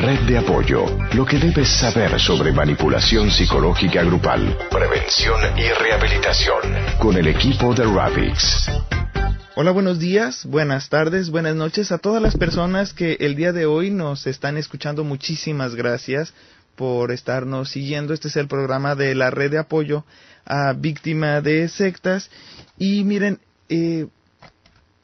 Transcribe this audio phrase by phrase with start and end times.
[0.00, 6.60] Red de Apoyo, lo que debes saber sobre manipulación psicológica grupal, prevención y rehabilitación,
[7.00, 8.70] con el equipo de Ravix.
[9.56, 13.66] Hola, buenos días, buenas tardes, buenas noches a todas las personas que el día de
[13.66, 15.02] hoy nos están escuchando.
[15.02, 16.32] Muchísimas gracias
[16.76, 18.14] por estarnos siguiendo.
[18.14, 20.04] Este es el programa de la red de apoyo
[20.44, 22.30] a víctima de sectas.
[22.78, 24.06] Y miren, eh,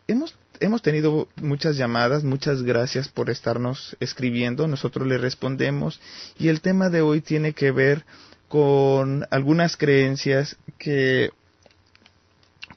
[0.07, 6.01] hemos hemos tenido muchas llamadas, muchas gracias por estarnos escribiendo, nosotros le respondemos
[6.39, 8.05] y el tema de hoy tiene que ver
[8.49, 11.31] con algunas creencias que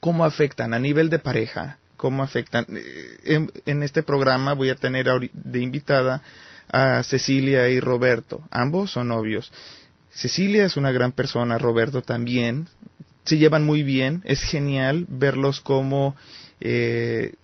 [0.00, 2.66] cómo afectan a nivel de pareja, cómo afectan.
[2.70, 6.22] Eh, en, este programa voy a tener de invitada
[6.70, 9.52] a Cecilia y Roberto, ambos son novios.
[10.10, 12.68] Cecilia es una gran persona, Roberto también,
[13.24, 16.16] se llevan muy bien, es genial verlos como
[16.60, 17.34] eh,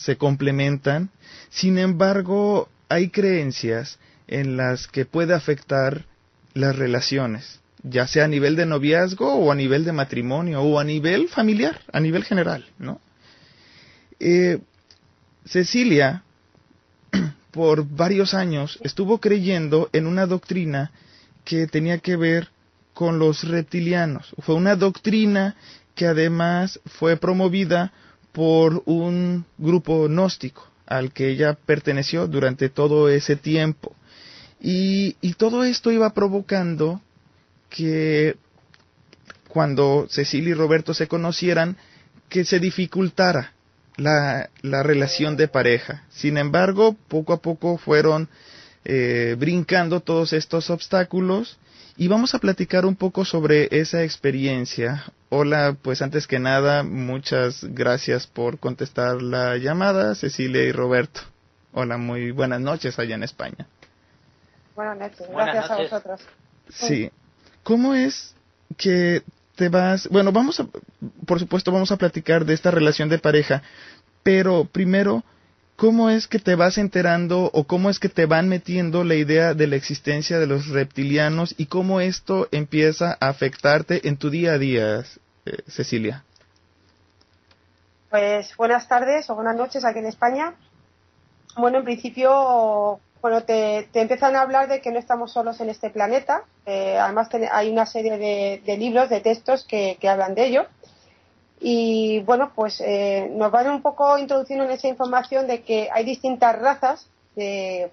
[0.00, 1.10] se complementan.
[1.50, 6.06] Sin embargo, hay creencias en las que puede afectar
[6.54, 10.84] las relaciones, ya sea a nivel de noviazgo o a nivel de matrimonio o a
[10.84, 13.00] nivel familiar, a nivel general, ¿no?
[14.18, 14.58] Eh,
[15.44, 16.24] Cecilia,
[17.50, 20.92] por varios años, estuvo creyendo en una doctrina
[21.44, 22.48] que tenía que ver
[22.94, 24.34] con los reptilianos.
[24.40, 25.56] Fue una doctrina
[25.94, 27.92] que además fue promovida
[28.32, 33.94] por un grupo gnóstico al que ella perteneció durante todo ese tiempo.
[34.60, 37.00] Y, todo esto iba provocando
[37.70, 38.36] que
[39.48, 41.76] cuando Cecilia y Roberto se conocieran,
[42.28, 43.54] que se dificultara
[43.96, 46.04] la, la relación de pareja.
[46.10, 48.28] Sin embargo, poco a poco fueron
[48.84, 51.58] eh, brincando todos estos obstáculos
[51.96, 55.04] y vamos a platicar un poco sobre esa experiencia.
[55.32, 61.20] Hola, pues antes que nada, muchas gracias por contestar la llamada, Cecilia y Roberto.
[61.72, 63.68] Hola, muy buenas noches allá en España.
[64.74, 66.20] Buenas noches, gracias a vosotros.
[66.68, 67.12] Sí.
[67.62, 68.34] ¿Cómo es
[68.76, 69.22] que
[69.54, 70.08] te vas?
[70.08, 70.66] Bueno, vamos a,
[71.26, 73.62] por supuesto, vamos a platicar de esta relación de pareja,
[74.24, 75.22] pero primero,
[75.80, 79.54] ¿cómo es que te vas enterando o cómo es que te van metiendo la idea
[79.54, 84.52] de la existencia de los reptilianos y cómo esto empieza a afectarte en tu día
[84.52, 84.98] a día,
[85.46, 86.22] eh, Cecilia?
[88.10, 90.52] Pues buenas tardes o buenas noches aquí en España.
[91.56, 95.88] Bueno, en principio, bueno, te, empiezan a hablar de que no estamos solos en este
[95.88, 96.42] planeta.
[96.66, 100.66] Además, hay una serie de, libros, de textos que hablan de ello
[101.60, 106.04] y bueno, pues eh, nos van un poco introduciendo en esa información de que hay
[106.04, 107.06] distintas razas
[107.36, 107.92] de,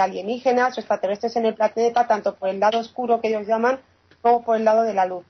[0.00, 3.78] alienígenas o extraterrestres en el planeta, tanto por el lado oscuro que ellos llaman,
[4.22, 5.24] como por el lado de la luz.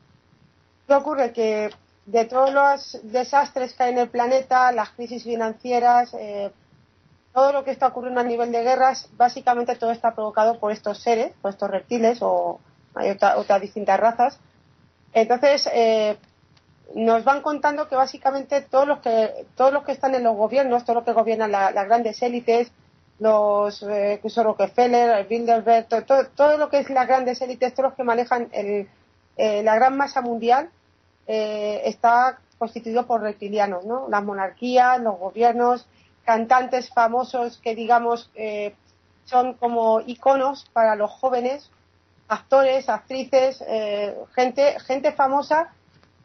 [0.87, 1.33] ¿Qué ocurre?
[1.33, 1.71] Que
[2.06, 6.50] de todos los desastres que hay en el planeta, las crisis financieras, eh,
[7.34, 11.03] todo lo que está ocurriendo a nivel de guerras, básicamente todo está provocado por estos
[11.03, 12.59] seres, por estos reptiles o
[12.95, 14.41] hay otras distintas razas.
[15.12, 16.16] Entonces, eh,
[16.94, 20.84] nos van contando que básicamente todos los que todos los que están en los gobiernos,
[20.84, 22.72] todos los que gobiernan las grandes élites,
[23.19, 28.04] los eh, Rockefeller, el Bilderberg, todo, lo que es las grandes élites, todos los que
[28.04, 28.88] manejan el,
[29.37, 30.71] eh, la gran masa mundial,
[31.27, 34.09] eh, está constituido por reptilianos, ¿no?
[34.09, 35.87] Las monarquías, los gobiernos,
[36.25, 38.75] cantantes famosos que digamos eh,
[39.25, 41.71] son como iconos para los jóvenes,
[42.28, 43.65] actores, actrices,
[44.34, 45.72] gente, gente famosa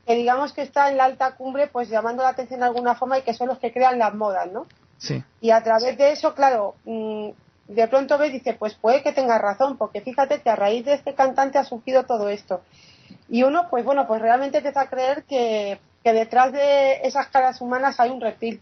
[0.05, 3.19] que digamos que está en la alta cumbre, pues llamando la atención de alguna forma
[3.19, 4.65] y que son los que crean las modas, ¿no?
[4.97, 5.23] Sí.
[5.41, 7.29] Y a través de eso, claro, mm,
[7.67, 10.85] de pronto ves y dice, pues puede que tenga razón, porque fíjate que a raíz
[10.85, 12.61] de este cantante ha surgido todo esto.
[13.29, 17.99] Y uno, pues bueno, pues realmente te a creer que, detrás de esas caras humanas
[17.99, 18.59] hay un reptil.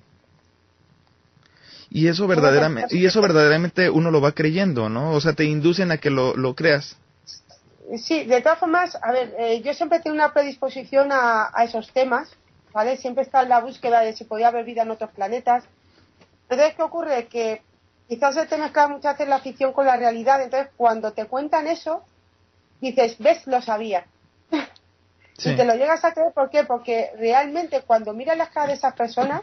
[1.89, 5.11] Y eso verdaderamente, y eso verdaderamente uno lo va creyendo, ¿no?
[5.11, 6.97] O sea, te inducen a que lo, lo creas.
[7.97, 12.31] Sí, de todas formas, a ver, eh, yo siempre tengo una predisposición a, esos temas,
[12.71, 12.95] ¿vale?
[12.97, 15.65] Siempre está en la búsqueda de si podía haber vida en otros planetas.
[16.43, 17.27] Entonces, ¿qué ocurre?
[17.27, 17.61] Que
[18.07, 20.41] quizás se te mezcla muchas veces la ficción con la realidad.
[20.41, 22.03] Entonces, cuando te cuentan eso,
[22.79, 24.05] dices, ves, lo sabía.
[25.43, 26.65] Y te lo llegas a creer, ¿por qué?
[26.65, 29.41] Porque realmente cuando miras las caras de esas personas,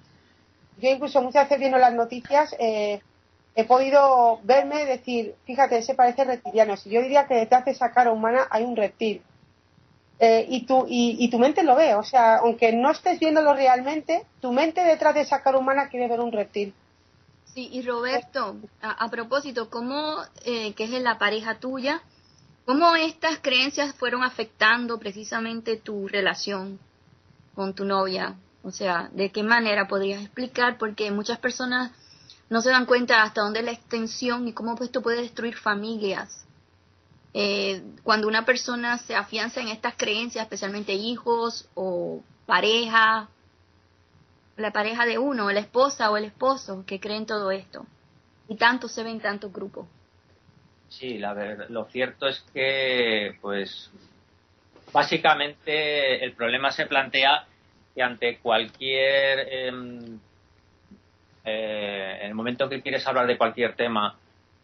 [0.77, 3.01] yo incluso muchas veces viendo las noticias, eh,
[3.55, 6.77] he podido verme decir, fíjate, se parece reptiliano.
[6.77, 9.23] Si yo diría que detrás de esa cara humana hay un reptil.
[10.21, 14.27] Eh, y, tu, y, tu mente lo ve, o sea, aunque no estés viéndolo realmente,
[14.41, 16.75] tu mente detrás de esa cara humana quiere ver un reptil.
[17.55, 22.03] Sí, y Roberto, a, propósito, ¿cómo, eh, que es en la pareja tuya,
[22.65, 26.81] cómo estas creencias fueron afectando precisamente tu relación
[27.55, 28.35] con tu novia?
[28.65, 30.79] O sea, ¿de qué manera podrías explicar?
[30.79, 31.93] Porque muchas personas
[32.51, 36.47] no se dan cuenta hasta dónde es la extensión y cómo esto puede destruir familias.
[37.35, 43.29] Eh, cuando una persona se afianza en estas creencias, especialmente hijos o pareja,
[44.57, 47.87] la pareja de uno, la esposa o el esposo que creen todo esto.
[48.49, 49.87] Y tanto se ven tantos grupos.
[50.89, 53.91] Sí, lo cierto es que, pues,
[54.93, 57.47] básicamente el problema se plantea
[57.95, 60.19] que ante cualquier, em,
[61.49, 64.17] eh, en el momento que quieres hablar de cualquier tema,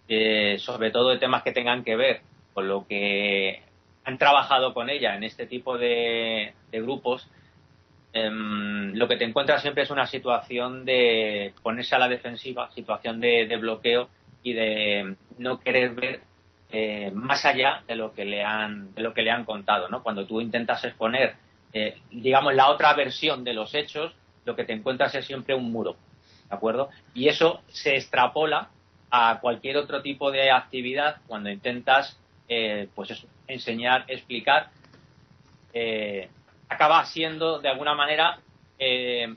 [0.06, 2.20] eh, sobre todo de temas que tengan que ver
[2.52, 3.62] con lo que
[4.04, 7.26] han trabajado con ella en este tipo de, grupos,
[8.12, 13.18] em, lo que te encuentras siempre es una situación de ponerse a la defensiva, situación
[13.18, 14.08] de, bloqueo
[14.42, 16.20] y de no querer ver
[16.70, 20.02] eh, más allá de lo que le han de lo que le han contado, ¿no?
[20.02, 21.34] Cuando tú intentas exponer,
[21.72, 24.14] eh, digamos, la otra versión de los hechos,
[24.44, 25.96] lo que te encuentras es siempre un muro,
[27.14, 28.70] Y eso se extrapola
[29.10, 32.18] a cualquier otro tipo de actividad cuando intentas
[32.48, 34.70] eh, pues eso, enseñar, explicar,
[35.72, 36.28] eh,
[36.68, 38.38] acaba siendo de alguna manera
[38.78, 39.34] eh,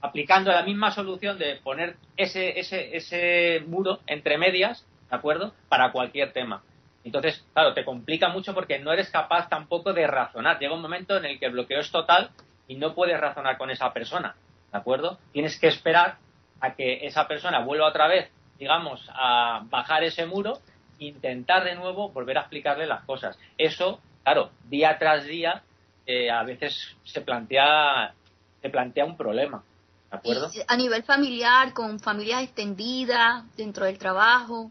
[0.00, 5.54] aplicando la misma solución de poner ese, ese, ese muro entre medias, ¿de acuerdo?
[5.68, 6.62] Para cualquier tema.
[7.04, 10.58] Entonces, claro, te complica mucho porque no eres capaz tampoco de razonar.
[10.58, 12.30] Llega un momento en el que el bloqueo es total
[12.66, 14.34] y no puedes razonar con esa persona,
[14.70, 15.18] ¿de acuerdo?
[15.32, 16.18] Tienes que esperar
[16.62, 20.60] a que esa persona vuelva otra vez, digamos, a bajar ese muro
[21.00, 23.36] intentar de nuevo volver a explicarle las cosas.
[23.58, 25.62] Eso, claro, día tras día,
[26.06, 28.14] eh, a veces se plantea,
[28.62, 29.64] se plantea un problema.
[30.10, 30.50] ¿De acuerdo?
[30.68, 34.70] a nivel familiar, con familias extendidas, dentro del trabajo,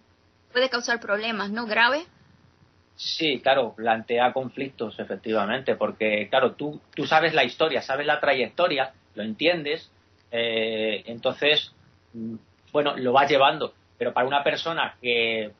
[0.54, 1.66] puede causar problemas, ¿no?
[1.66, 2.08] Graves.
[2.96, 8.94] Sí, claro, plantea conflictos, efectivamente, porque, claro, tú, tú sabes la historia, sabes la trayectoria,
[9.16, 9.92] lo entiendes,
[10.32, 11.74] eh, entonces,
[12.72, 13.74] bueno, lo vas llevando.
[13.98, 15.52] Pero para una persona que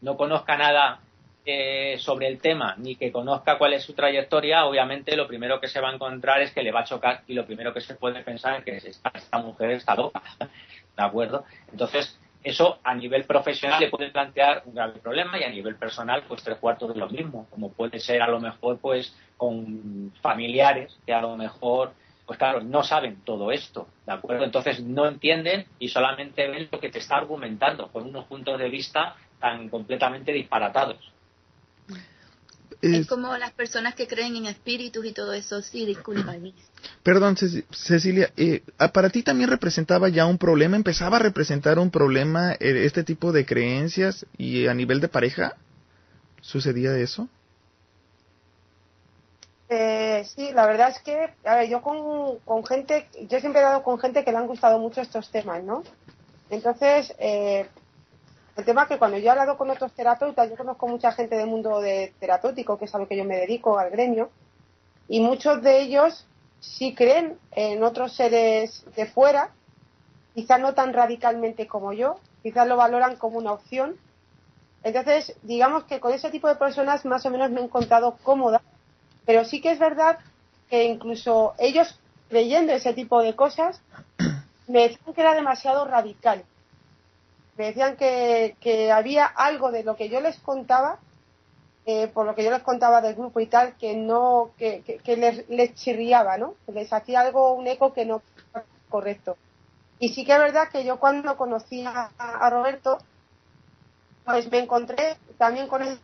[0.00, 1.00] no conozca nada
[1.44, 5.68] eh, sobre el tema ni que conozca cuál es su trayectoria, obviamente lo primero que
[5.68, 7.94] se va a encontrar es que le va a chocar y lo primero que se
[7.94, 10.22] puede pensar es que esta, esta mujer está loca.
[10.96, 11.44] ¿De acuerdo?
[11.70, 16.22] Entonces, eso a nivel profesional le puede plantear un grave problema y a nivel personal,
[16.26, 20.96] pues tres cuartos de lo mismo, como puede ser a lo mejor pues con familiares
[21.04, 21.92] que a lo mejor
[22.30, 24.44] pues claro, no saben todo esto, ¿de acuerdo?
[24.44, 28.68] Entonces no entienden y solamente ven lo que te está argumentando con unos puntos de
[28.68, 30.96] vista tan completamente disparatados.
[32.80, 35.60] Es, como las personas que creen en espíritus y todo eso.
[35.60, 36.36] Sí, disculpa.
[37.02, 38.62] Perdón, Cecilia, eh,
[38.94, 40.76] ¿para ti también representaba ya un problema?
[40.76, 45.56] ¿Empezaba a representar un problema eh, este tipo de creencias y a nivel de pareja?
[46.42, 47.28] ¿Sucedía eso?
[49.72, 53.84] Eh, sí, la verdad es que, a ver, yo con, gente, yo siempre he dado
[53.84, 55.84] con gente que le han gustado mucho estos temas, ¿no?
[56.50, 57.68] Entonces, eh,
[58.56, 61.36] el tema es que cuando yo he hablado con otros terapeutas, yo conozco mucha gente
[61.36, 64.30] del mundo de terapéutico, que es a lo que yo me dedico, al gremio,
[65.06, 66.26] y muchos de ellos
[66.58, 69.50] sí creen en otros seres de fuera,
[70.34, 73.96] quizás no tan radicalmente como yo, quizás lo valoran como una opción.
[74.82, 78.60] Entonces, digamos que con ese tipo de personas más o menos me he encontrado cómoda,
[79.26, 80.18] pero sí que es verdad
[80.68, 83.80] que incluso ellos creyendo ese tipo de cosas,
[84.68, 86.44] me decían que era demasiado radical
[87.60, 90.98] me decían que, que, había algo de lo que yo les contaba,
[91.84, 95.16] eh, por lo que yo les contaba del grupo y tal, que no, que, que,
[95.46, 96.54] les, chirriaba, ¿no?
[96.68, 98.22] Les hacía algo, un eco que no
[98.54, 99.36] era correcto.
[99.98, 102.96] Y sí que es verdad que yo cuando conocí a, Roberto,
[104.24, 105.98] pues me encontré también con él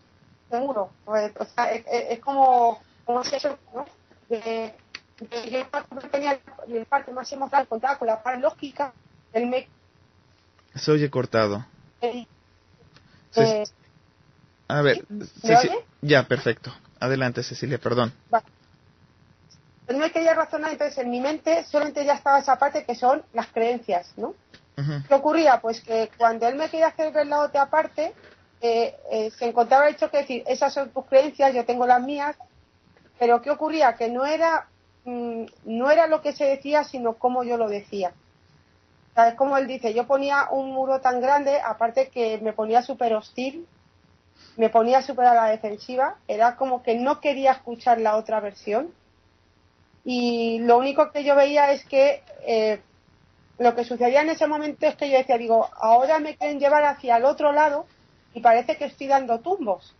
[0.50, 0.90] seguro.
[1.06, 3.86] Pues, o sea, es, como, como si eso, ¿no?
[4.28, 4.74] De,
[5.18, 8.92] yo tenía la parte más emocional, contaba con la parte lógica,
[9.32, 9.66] él me
[10.76, 11.64] se oye cortado.
[12.02, 12.26] Eh,
[14.68, 15.04] a ver,
[16.02, 16.72] ya, perfecto.
[17.00, 18.12] Adelante, Cecilia, perdón.
[18.32, 18.42] Va.
[19.86, 23.22] Pues no quería razonar, entonces en mi mente solamente ya estaba esa parte que son
[23.32, 24.34] las creencias, ¿no?
[25.08, 25.60] ¿Qué ocurría?
[25.60, 28.12] Pues que cuando él me quería hacer ver la otra parte,
[28.60, 32.02] eh, eh, se encontraba el hecho que decir, esas son tus creencias, yo tengo las
[32.02, 32.36] mías,
[33.18, 33.94] pero ¿qué ocurría?
[33.94, 34.68] Que no era,
[35.04, 38.12] mm, no era lo que se decía, sino cómo yo lo decía.
[39.14, 39.94] ¿Sabes cómo él dice?
[39.94, 43.66] Yo ponía un muro tan grande, aparte que me ponía súper hostil,
[44.56, 48.92] me ponía súper a la defensiva, era como que no quería escuchar la otra versión.
[50.04, 52.80] Y lo único que yo veía es que eh,
[53.58, 56.84] lo que sucedía en ese momento es que yo decía, digo, ahora me quieren llevar
[56.84, 57.86] hacia el otro lado
[58.34, 59.94] y parece que estoy dando tumbos.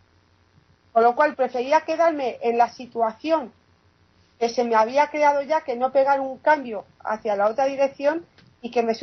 [0.97, 3.53] Con lo cual prefería quedarme en la situación
[4.39, 8.25] que se me había creado ya, que no pegar un cambio hacia la otra dirección
[8.63, 8.93] y que me,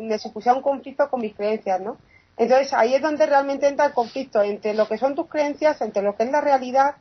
[0.00, 1.98] me supusiera un conflicto con mis creencias, ¿no?
[2.38, 6.02] Entonces ahí es donde realmente entra el conflicto entre lo que son tus creencias, entre
[6.02, 6.94] lo que es la realidad,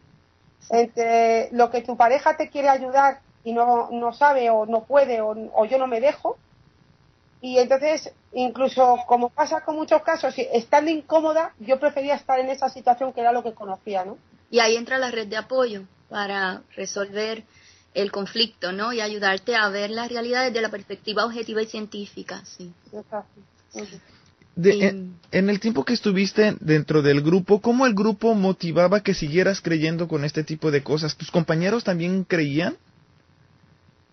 [0.72, 5.22] entre lo que tu pareja te quiere ayudar y no, no sabe o no puede
[5.22, 6.38] o, o yo no me dejo.
[7.42, 12.70] Y entonces, incluso como pasa con muchos casos, estando incómoda, yo prefería estar en esa
[12.70, 14.18] situación que era lo que conocía, ¿no?
[14.50, 17.44] Y ahí entra la red de apoyo para resolver
[17.94, 18.94] el conflicto, ¿no?
[18.94, 22.74] Y ayudarte a ver la realidad desde la perspectiva objetiva y científica, sí.
[24.56, 30.08] en, el tiempo que estuviste dentro del grupo, ¿cómo el grupo motivaba que siguieras creyendo
[30.08, 31.16] con este tipo de cosas?
[31.16, 32.78] ¿Tus compañeros también creían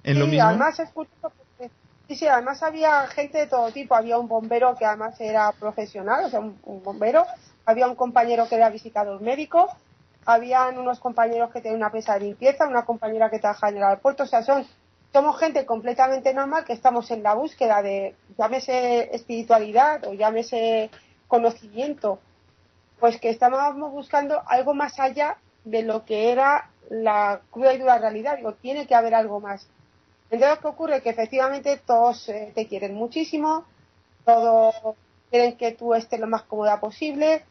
[0.02, 0.48] en lo mismo?
[0.48, 0.78] Además,
[2.08, 3.94] sí, sí, además había gente de todo tipo.
[3.94, 7.24] Había un bombero que además era profesional, o sea, un, bombero.
[7.66, 9.68] Había un compañero que era visitador médico
[10.26, 13.82] habían unos compañeros que tenían una pesa de limpieza, una compañera que trabaja en el
[13.82, 14.66] aeropuerto, o sea, son,
[15.12, 20.90] somos gente completamente normal que estamos en la búsqueda de, llámese espiritualidad o llámese
[21.28, 22.20] conocimiento,
[23.00, 27.98] pues que estábamos buscando algo más allá de lo que era la cruda y dura
[27.98, 29.68] realidad, digo, tiene que haber algo más.
[30.34, 31.00] Entonces, ¿qué ocurre?
[31.00, 33.64] Que efectivamente todos eh, te quieren muchísimo,
[34.24, 34.74] todos
[35.30, 37.44] quieren que tú estés lo más cómoda posible,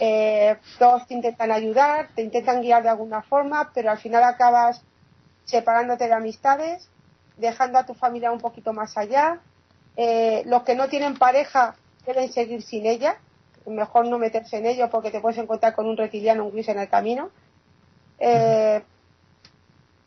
[0.00, 4.82] eh, todos te intentan ayudar, te intentan guiar de alguna forma, pero al final acabas
[5.46, 6.90] separándote de amistades,
[7.38, 9.40] dejando a tu familia un poquito más allá.
[9.96, 11.74] Eh, los que no tienen pareja
[12.04, 13.16] deben seguir sin ella,
[13.64, 16.80] mejor no meterse en ello porque te puedes encontrar con un reptiliano, un gris en
[16.80, 17.30] el camino.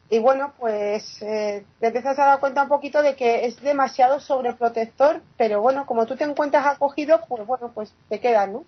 [0.09, 5.21] Y bueno, pues te empiezas a dar cuenta un poquito de que es demasiado sobreprotector,
[5.37, 8.65] pero bueno, como tú te encuentras acogido, pues bueno, pues te quedas, ¿no?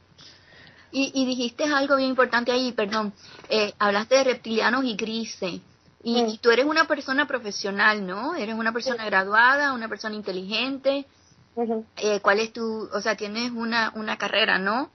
[0.94, 3.14] Y, dijiste algo bien importante ahí, perdón.
[3.50, 5.62] Eh, hablaste de reptilianos y grises.
[6.04, 8.36] Y, tú eres una persona profesional, ¿no?
[8.36, 11.06] Eres una persona graduada, una persona inteligente.
[11.96, 14.90] eh, ¿Cuál es tu, o sea, tienes una, una carrera, ¿no?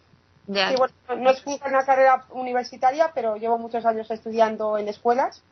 [0.47, 5.43] sí, bueno, no es una carrera universitaria, pero llevo muchos años estudiando en escuelas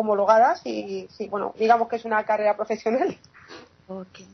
[0.00, 3.16] homologadas y sí, bueno, digamos que es una carrera profesional.
[3.86, 4.26] Okay.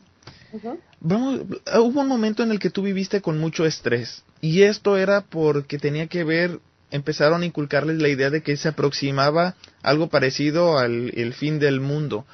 [1.00, 1.40] Vamos,
[1.78, 5.78] hubo un momento en el que tú viviste con mucho estrés y esto era porque
[5.78, 11.12] tenía que ver, empezaron a inculcarles la idea de que se aproximaba algo parecido al
[11.14, 12.26] el fin del mundo.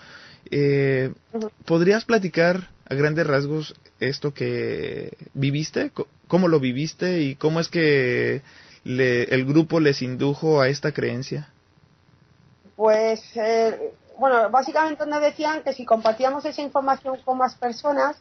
[0.50, 1.12] Eh,
[1.64, 5.90] ¿Podrías platicar a grandes rasgos esto que viviste?
[6.28, 8.42] ¿Cómo lo viviste y cómo es que
[8.84, 11.51] el grupo les indujo a esta creencia?
[12.82, 18.20] Pues eh, bueno, básicamente nos decían que si compartíamos esa información con más personas,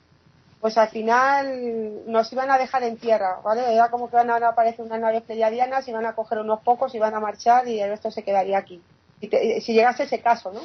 [0.59, 3.73] pues al final nos iban a dejar en tierra, ¿vale?
[3.73, 7.15] Era como que van a aparecer unas naves pleiadianas, iban a coger unos pocos, iban
[7.15, 8.79] a marchar y el resto se quedaría aquí.
[9.19, 10.61] si llegase ese caso, ¿no?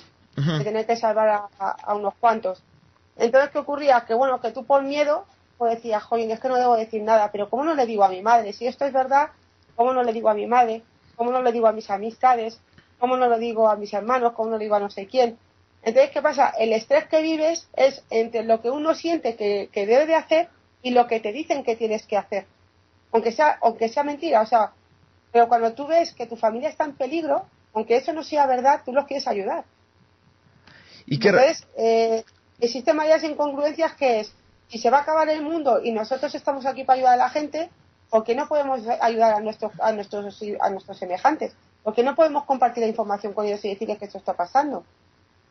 [0.59, 2.63] De tener que salvar a, unos cuantos.
[3.17, 4.03] Entonces, ¿qué ocurría?
[4.03, 5.25] Que bueno, que tú por miedo,
[5.57, 8.11] pues decías, joder, es que no debo decir nada, pero ¿cómo no le digo a
[8.11, 8.53] mi madre?
[8.53, 9.31] Si esto es verdad,
[9.75, 10.83] ¿cómo no le digo a mi madre?
[11.17, 12.61] ¿Cómo no le digo a mis amistades?
[12.99, 14.33] ¿Cómo no lo digo a mis hermanos?
[14.33, 15.39] ¿Cómo no lo digo a no sé quién?
[15.83, 16.53] Entonces, ¿qué pasa?
[16.59, 20.49] El estrés que vives es entre lo que uno siente que, debe de hacer
[20.83, 22.47] y lo que te dicen que tienes que hacer.
[23.13, 24.73] Aunque sea, aunque sea mentira, o sea,
[25.31, 28.83] pero cuando tú ves que tu familia está en peligro, aunque eso no sea verdad,
[28.85, 29.65] tú los quieres ayudar.
[31.07, 32.25] ¿Y qué Entonces, eh,
[32.59, 34.35] existen varias incongruencias que es,
[34.69, 37.31] si se va a acabar el mundo y nosotros estamos aquí para ayudar a la
[37.31, 37.71] gente,
[38.11, 41.55] ¿por qué no podemos ayudar a nuestros, a nuestros, a nuestros semejantes?
[41.87, 44.85] ¿Por qué no podemos compartir la información con ellos y decirles que esto está pasando?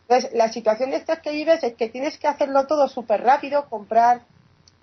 [0.02, 3.70] Entonces, la situación de estas que vives es que tienes que hacerlo todo súper rápido,
[3.70, 4.24] comprar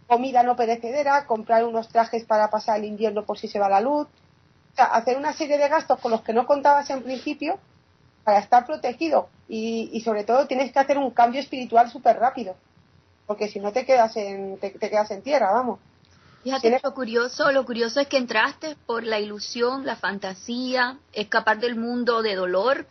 [0.07, 3.83] comida no perecedera, comprar unos trajes para pasar el invierno por si se va la
[3.83, 7.59] luz, o sea, hacer una serie de gastos con los que no contabas en principio
[8.25, 12.57] para estar protegido y, sobre todo tienes que hacer un cambio espiritual súper rápido,
[13.27, 15.81] porque si no te quedas en, te, quedas en tierra, vamos.
[16.43, 21.77] Fíjate, lo curioso, lo curioso es que entraste por la ilusión, la fantasía, escapar del
[21.77, 22.87] mundo de dolor,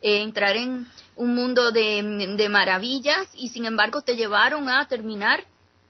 [0.00, 5.44] eh, entrar en un mundo de, maravillas y sin embargo te llevaron a terminar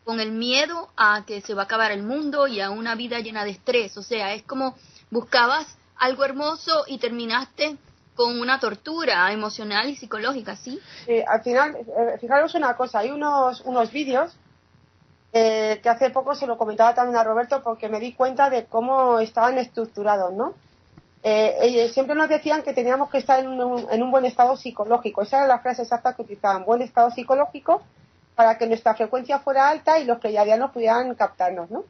[0.05, 3.19] con el miedo a que se va a acabar el mundo y a una vida
[3.21, 3.97] llena de estrés.
[3.97, 4.77] O sea, es como
[5.11, 7.79] buscabas algo hermoso y terminaste
[8.15, 10.81] con una tortura emocional y psicológica, ¿sí?
[11.07, 14.37] Sí, al final, eh, fijaros una cosa, hay unos, unos vídeos
[15.33, 18.67] eh, que hace poco se lo comentaba también a Roberto porque me di cuenta de
[18.67, 20.55] cómo estaban estructurados, ¿no?
[21.23, 25.23] Eh, siempre nos decían que teníamos que estar en un, buen estado psicológico.
[25.23, 27.83] Esa era la frase exacta que utilizaban, buen estado psicológico,
[28.37, 31.85] para que nuestra frecuencia fuera alta y los pleiadianos pudieran captarnos, ¿no?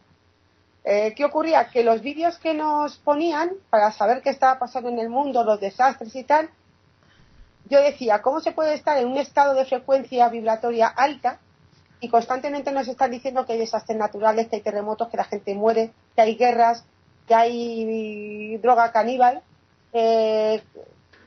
[0.84, 1.68] Eh, ¿Qué ocurría?
[1.68, 5.60] Que los vídeos que nos ponían para saber qué estaba pasando en el mundo, los
[5.60, 6.48] desastres y tal,
[7.68, 11.40] yo decía, ¿cómo se puede estar en un estado de frecuencia vibratoria alta
[12.06, 15.56] y constantemente nos están diciendo que hay desastres naturales, que hay terremotos, que la gente
[15.56, 16.84] muere, que hay guerras,
[17.26, 19.42] que hay droga caníbal.
[19.92, 20.62] Eh,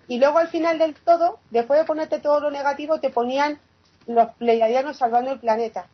[0.07, 3.59] y luego al final del todo, después de ponerte todo lo negativo, te ponían
[4.07, 5.87] los pleiadianos salvando el planeta.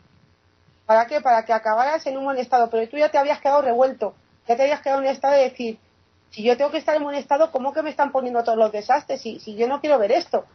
[0.86, 1.20] ¿Para qué?
[1.20, 2.70] Para que acabaras en un buen estado.
[2.70, 4.13] Pero tú ya te habías quedado revuelto.
[4.48, 5.80] Ya te habías quedado en un estado de decir,
[6.30, 8.72] si yo tengo que estar en buen estado, ¿cómo que me están poniendo todos los
[8.72, 9.20] desastres?
[9.20, 10.46] Si, si yo no quiero ver esto.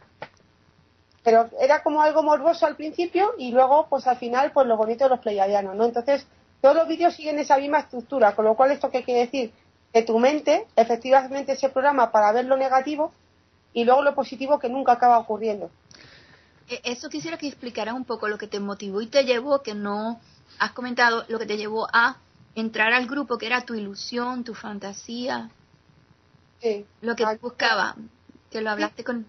[1.23, 5.03] Pero era como algo morboso al principio y luego, pues al final, pues lo bonito
[5.03, 5.85] de los pleiadianos, ¿no?
[5.85, 6.25] Entonces,
[6.61, 9.53] todos los vídeos siguen esa misma estructura, con lo cual, ¿esto qué quiere decir?
[9.93, 13.11] Que tu mente, efectivamente, se programa para ver lo negativo
[13.73, 15.69] y luego lo positivo que nunca acaba ocurriendo.
[16.69, 19.73] E, eso quisiera que explicaras un poco lo que te motivó y te llevó, que
[19.73, 20.19] no
[20.59, 22.17] has comentado, lo que te llevó a
[22.55, 25.49] entrar al grupo, que era tu ilusión, tu fantasía.
[26.61, 26.85] Sí.
[27.01, 27.95] Lo que buscaba,
[28.49, 29.25] que lo hablaste con...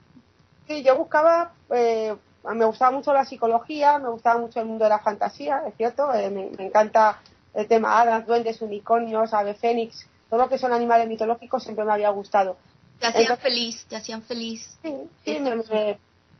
[0.80, 2.16] Yo buscaba, eh,
[2.54, 6.12] me gustaba mucho la psicología, me gustaba mucho el mundo de la fantasía, es cierto,
[6.14, 7.20] eh, me, encanta
[7.54, 11.92] el tema hadas, duendes, unicornios, ave fénix, todo lo que son animales mitológicos siempre me
[11.92, 12.56] había gustado.
[12.98, 14.78] Te hacían feliz, te hacían feliz.
[14.82, 15.98] Sí, sí, me,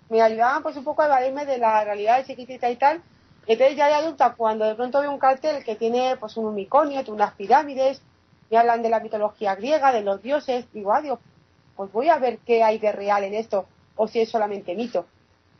[0.09, 3.03] me, ayudaban pues un poco a evadirme de la realidad de chiquitita y tal.
[3.47, 7.03] Entonces ya de adulta, cuando de pronto veo un cartel que tiene pues un unicornio,
[7.09, 8.01] unas pirámides,
[8.51, 11.19] me hablan de la mitología griega, de los dioses, digo, adiós,
[11.75, 15.07] pues voy a ver qué hay de real en esto, o si es solamente mito.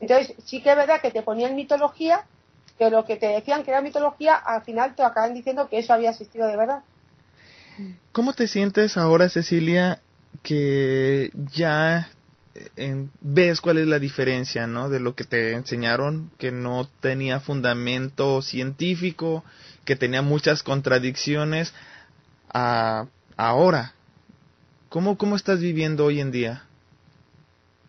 [0.01, 2.25] Entonces sí que es verdad que te ponían mitología,
[2.79, 5.93] pero lo que te decían que era mitología, al final te acaban diciendo que eso
[5.93, 6.83] había existido de verdad.
[8.13, 10.01] ¿Cómo te sientes ahora, Cecilia,
[10.43, 12.11] que ya
[12.55, 14.89] eh, ves cuál es la diferencia, ¿no?
[14.89, 19.45] De lo que te enseñaron, que no tenía fundamento científico,
[19.85, 21.73] que tenía muchas contradicciones,
[22.53, 23.95] a ahora.
[24.89, 26.65] ¿Cómo, ¿Cómo estás viviendo hoy en día?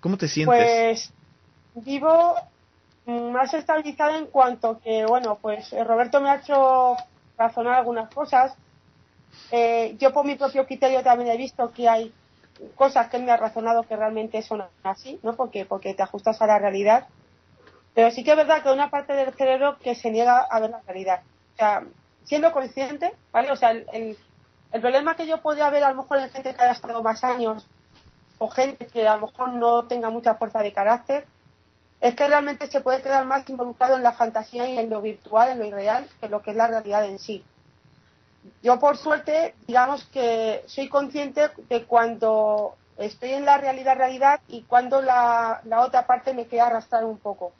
[0.03, 1.13] ¿Cómo te sientes?
[1.73, 2.35] Pues vivo
[3.05, 6.97] más estabilizada en cuanto que, bueno, pues eh, Roberto me ha hecho
[7.37, 8.53] razonar algunas cosas.
[9.49, 12.13] Eh, yo por mi propio criterio también he visto que hay
[12.75, 15.37] cosas que él me ha razonado que realmente son así, ¿no?
[15.37, 17.07] Porque, porque te ajustas a la realidad.
[17.93, 20.59] Pero sí que es verdad que hay una parte del cerebro que se niega a
[20.59, 21.21] ver la realidad.
[21.53, 21.83] O sea,
[22.25, 23.51] siendo consciente, ¿vale?
[23.51, 24.17] O sea, el,
[24.73, 27.23] el, problema que yo podría ver a lo mejor en gente que haya estado más
[27.23, 27.65] años
[28.37, 31.25] o gente que a lo mejor no tenga mucha fuerza de carácter,
[32.01, 35.51] es que realmente se puede quedar más involucrado en la fantasía y en lo virtual,
[35.51, 37.43] en lo irreal, que lo que es la realidad en sí
[38.61, 44.63] yo por suerte, digamos que soy consciente de cuando estoy en la realidad realidad y
[44.63, 47.53] cuando la, otra parte me quiere arrastrar un poco.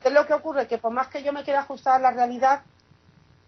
[0.00, 0.66] ¿Qué es lo que ocurre?
[0.66, 2.62] Que por más que yo me quiera ajustar a la realidad,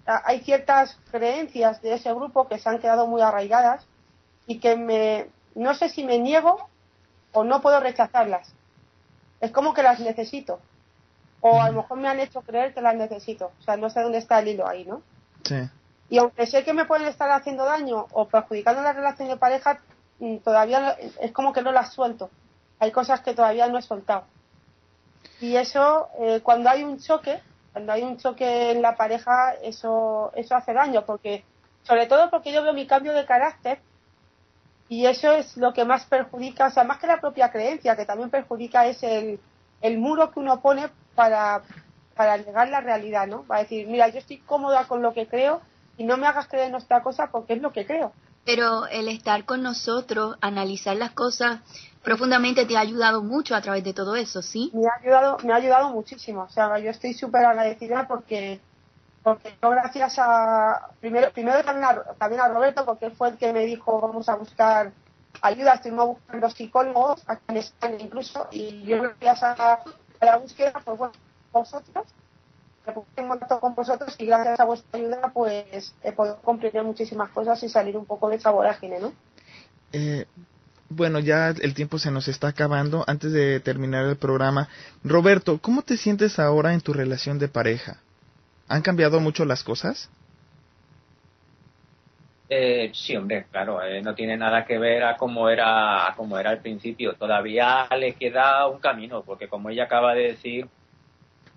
[0.04, 3.86] hay ciertas creencias de ese grupo que se han quedado muy arraigadas
[4.46, 6.68] y que me, no sé si me niego
[7.32, 8.52] o no puedo rechazarlas.
[9.40, 10.60] Es como que las necesito.
[11.40, 13.52] O a lo mejor me han hecho creer que las necesito.
[13.60, 15.02] O sea, no sé dónde está el hilo ahí, ¿no?
[15.44, 15.56] Sí.
[16.10, 19.80] Y aunque sé que me pueden estar haciendo daño o perjudicando la relación de pareja,
[20.18, 22.30] mm, todavía es como que no las suelto.
[22.78, 24.24] Hay cosas que todavía no he soltado.
[25.40, 27.40] Y eso, eh, cuando hay un choque,
[27.72, 31.44] cuando hay un choque en la pareja, eso, eso hace daño, porque,
[31.84, 33.80] sobre todo porque yo veo mi cambio de carácter
[34.90, 38.04] y eso es lo que más perjudica, o sea, más que la propia creencia, que
[38.04, 39.38] también perjudica es el,
[39.80, 41.62] el muro que uno pone para,
[42.16, 43.46] para negar la realidad, ¿no?
[43.46, 45.60] Va a decir, mira, yo estoy cómoda con lo que creo
[45.96, 48.12] y no me hagas creer en otra cosa porque es lo que creo.
[48.44, 51.60] Pero el estar con nosotros, analizar las cosas
[52.02, 54.72] profundamente te ha ayudado mucho a través de todo eso, ¿sí?
[54.74, 56.42] Me ha ayudado, me ha ayudado muchísimo.
[56.42, 58.60] O sea, yo estoy súper agradecida porque
[59.22, 63.52] porque yo gracias a primero primero también a, también a Roberto porque fue el que
[63.52, 64.92] me dijo vamos a buscar
[65.42, 69.74] ayuda estuvimos buscando psicólogos aquí en España incluso y yo gracias a,
[70.20, 71.14] a la búsqueda pues bueno
[71.52, 72.06] vosotros
[72.86, 76.82] me puse en contacto con vosotros y gracias a vuestra ayuda pues he podido comprender
[76.82, 79.12] muchísimas cosas y salir un poco de esa vorágine, ¿no?
[79.92, 80.26] Eh,
[80.88, 83.04] bueno, ya el tiempo se nos está acabando.
[83.06, 84.68] Antes de terminar el programa,
[85.04, 87.98] Roberto, ¿cómo te sientes ahora en tu relación de pareja?
[88.70, 90.08] ¿Han cambiado mucho las cosas?
[92.48, 96.38] Eh, sí, hombre, claro, eh, no tiene nada que ver a cómo era a cómo
[96.38, 97.14] era al principio.
[97.14, 100.68] Todavía le queda un camino, porque como ella acaba de decir,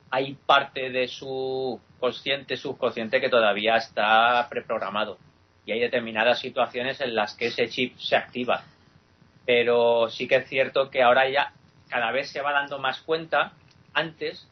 [0.09, 5.19] hay parte de su consciente, subconsciente que todavía está preprogramado.
[5.67, 8.63] Y hay determinadas situaciones en las que ese chip se activa.
[9.45, 11.53] Pero sí que es cierto que ahora ya
[11.89, 13.53] cada vez se va dando más cuenta
[13.93, 14.47] antes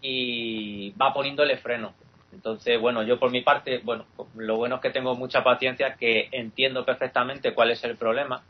[0.00, 1.92] y va poniéndole freno.
[2.32, 6.28] Entonces, bueno, yo por mi parte, bueno, lo bueno es que tengo mucha paciencia, que
[6.30, 8.42] entiendo perfectamente cuál es el problema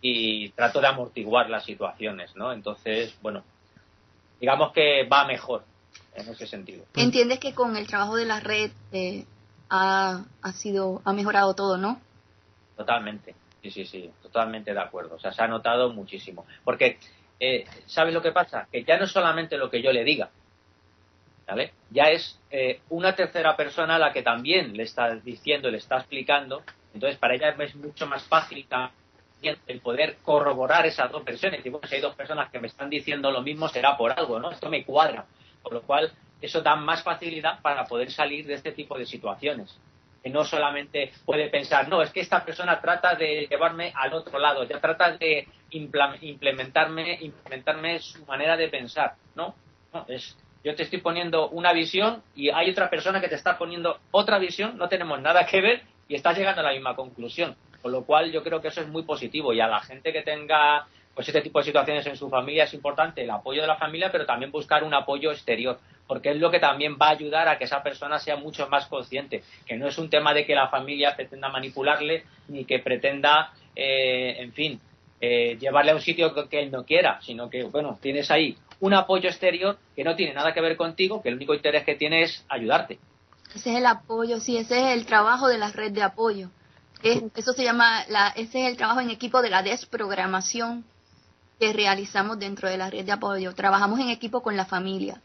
[0.00, 2.52] y trato de amortiguar las situaciones, ¿no?
[2.52, 3.42] Entonces, bueno,
[4.40, 5.64] digamos que va mejor
[6.14, 6.84] en ese sentido.
[6.94, 9.24] ¿Entiendes que con el trabajo de la red eh,
[9.68, 12.00] ha, ha, sido, ha mejorado todo, no?
[12.76, 15.16] Totalmente, sí, sí, sí, totalmente de acuerdo.
[15.16, 16.46] O sea, se ha notado muchísimo.
[16.64, 16.98] Porque,
[17.40, 18.68] eh, ¿sabes lo que pasa?
[18.70, 20.30] Que ya no es solamente lo que yo le diga,
[21.46, 21.72] ¿vale?
[21.90, 26.62] Ya es eh, una tercera persona la que también le está diciendo, le está explicando.
[26.92, 28.66] Entonces, para ella es mucho más fácil
[29.42, 31.64] el poder corroborar esas dos versiones.
[31.64, 34.38] Y bueno, si hay dos personas que me están diciendo lo mismo, será por algo,
[34.40, 34.50] ¿no?
[34.50, 35.26] Esto me cuadra.
[35.62, 39.78] Por lo cual, eso da más facilidad para poder salir de este tipo de situaciones.
[40.22, 44.38] Que no solamente puede pensar, no, es que esta persona trata de llevarme al otro
[44.40, 49.14] lado, ya trata de implementarme, implementarme su manera de pensar.
[49.36, 49.54] No,
[49.92, 53.56] no es, yo te estoy poniendo una visión y hay otra persona que te está
[53.56, 57.54] poniendo otra visión, no tenemos nada que ver y estás llegando a la misma conclusión.
[57.80, 60.22] Con lo cual yo creo que eso es muy positivo y a la gente que
[60.22, 63.76] tenga pues este tipo de situaciones en su familia es importante el apoyo de la
[63.76, 67.46] familia, pero también buscar un apoyo exterior, porque es lo que también va a ayudar
[67.46, 70.56] a que esa persona sea mucho más consciente, que no es un tema de que
[70.56, 74.80] la familia pretenda manipularle ni que pretenda, eh, en fin,
[75.20, 78.94] eh, llevarle a un sitio que él no quiera, sino que, bueno, tienes ahí un
[78.94, 82.22] apoyo exterior que no tiene nada que ver contigo, que el único interés que tiene
[82.22, 82.98] es ayudarte.
[83.54, 86.50] Ese es el apoyo, sí, ese es el trabajo de la red de apoyo.
[87.02, 90.84] eso se llama, la, ese es el trabajo en equipo de la desprogramación
[91.58, 93.54] que realizamos dentro de la red de apoyo.
[93.54, 95.20] Trabajamos en equipo con la familia.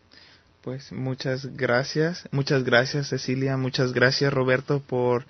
[0.61, 5.25] Pues muchas gracias, muchas gracias Cecilia, muchas gracias Roberto por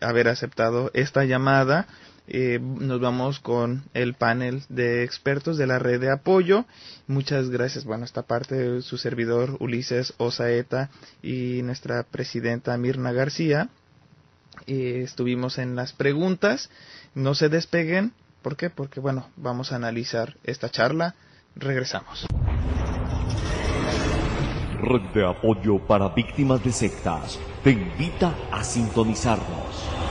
[0.00, 1.86] haber aceptado esta llamada.
[2.26, 6.64] Eh, nos vamos con el panel de expertos de la red de apoyo.
[7.06, 7.84] Muchas gracias.
[7.84, 10.90] Bueno, esta parte su servidor Ulises Osaeta
[11.22, 13.68] y nuestra presidenta Mirna García.
[14.66, 16.70] Estuvimos en las preguntas.
[17.14, 18.12] No se despeguen.
[18.42, 18.70] ¿Por qué?
[18.70, 21.14] Porque, bueno, vamos a analizar esta charla.
[21.56, 22.26] Regresamos.
[24.80, 30.03] Red de apoyo para víctimas de sectas te invita a sintonizarnos.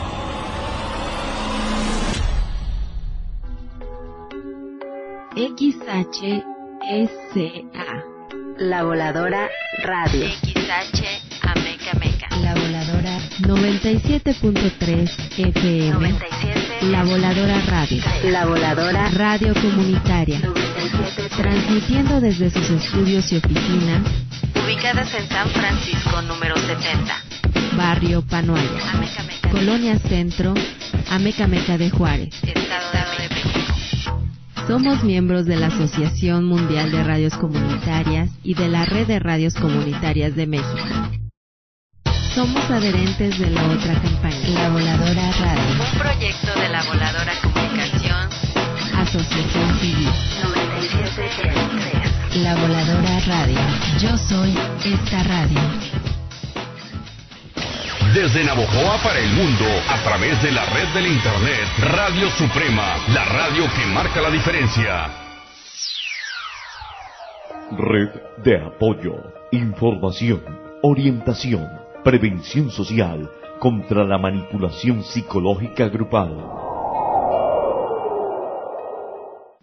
[5.36, 6.44] XHSA.
[8.60, 9.50] La Voladora
[9.84, 10.28] Radio.
[10.28, 11.04] XH
[11.42, 12.28] Ameca Meca.
[12.44, 15.92] La Voladora 97.3 FM.
[15.92, 16.86] 97.
[16.92, 18.04] La Voladora Radio.
[18.26, 20.40] La Voladora Radio Comunitaria.
[21.36, 24.04] Transmitiendo desde sus estudios y oficinas.
[24.64, 27.24] Ubicadas en San Francisco, número 70.
[27.76, 28.92] Barrio Panoaya.
[28.94, 29.50] Ameca Meca.
[29.50, 30.54] Colonia Centro,
[31.10, 32.36] Ameca Meca de Juárez.
[32.44, 32.93] Estado.
[34.68, 39.56] Somos miembros de la Asociación Mundial de Radios Comunitarias y de la Red de Radios
[39.56, 40.80] Comunitarias de México.
[42.34, 45.84] Somos adherentes de la otra campaña, La Voladora Radio.
[45.94, 48.30] Un proyecto de la Voladora Comunicación.
[48.96, 50.10] Asociación Civil.
[50.42, 52.36] 97.3.
[52.42, 53.60] La Voladora Radio.
[54.00, 55.60] Yo soy esta radio.
[58.14, 63.26] Desde Navojoa para el mundo, a través de la red del Internet, Radio Suprema, la
[63.26, 65.10] radio que marca la diferencia.
[67.72, 68.10] Red
[68.44, 69.16] de apoyo,
[69.52, 70.44] información,
[70.84, 71.68] orientación,
[72.04, 76.38] prevención social contra la manipulación psicológica grupal.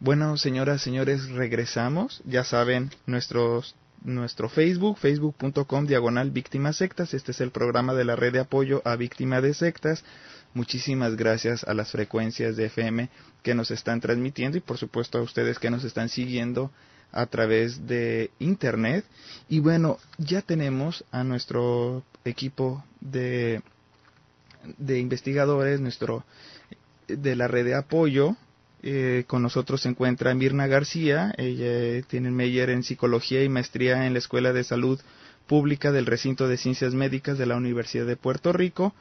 [0.01, 2.21] Bueno, señoras, señores, regresamos.
[2.25, 7.15] Ya saben, nuestros nuestro Facebook, facebook.com diagonal víctimas sectas.
[7.15, 10.05] Este es el programa de la red de apoyo a víctimas de sectas.
[10.55, 13.09] Muchísimas gracias a las frecuencias de FM
[13.43, 16.71] que nos están transmitiendo y por supuesto a ustedes que nos están siguiendo
[17.13, 19.05] a través de internet.
[19.49, 23.63] Y bueno, ya tenemos a nuestro equipo de,
[24.79, 26.25] de investigadores, nuestro
[27.07, 28.37] de la red de apoyo,
[28.83, 34.15] eh, con nosotros se encuentra Mirna García, ella tiene Meyer en Psicología y Maestría en
[34.15, 35.01] la Escuela de Salud
[35.47, 38.95] Pública del Recinto de Ciencias Médicas de la Universidad de Puerto Rico,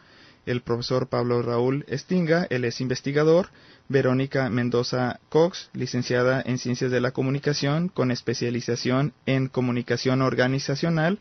[0.45, 3.49] el profesor Pablo Raúl Estinga, él es investigador,
[3.87, 11.19] Verónica Mendoza Cox, licenciada en Ciencias de la Comunicación con especialización en Comunicación Organizacional,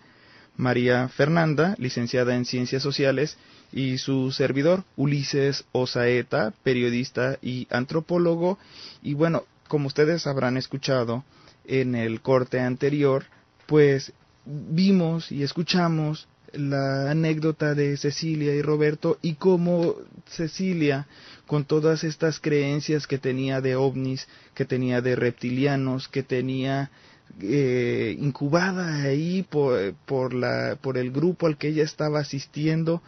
[0.59, 3.39] María Fernanda, licenciada en Ciencias Sociales,
[3.73, 8.59] y su servidor, Ulises Osaeta, periodista y antropólogo.
[9.03, 11.25] Y bueno, como ustedes habrán escuchado
[11.65, 13.25] en el corte anterior,
[13.67, 14.13] pues
[14.45, 19.95] vimos y escuchamos la anécdota de Cecilia y Roberto y cómo
[20.27, 21.07] Cecilia,
[21.47, 26.91] con todas estas creencias que tenía de ovnis, que tenía de reptilianos, que tenía
[27.41, 33.03] eh, incubada ahí por, por, la, por el grupo al que ella estaba asistiendo,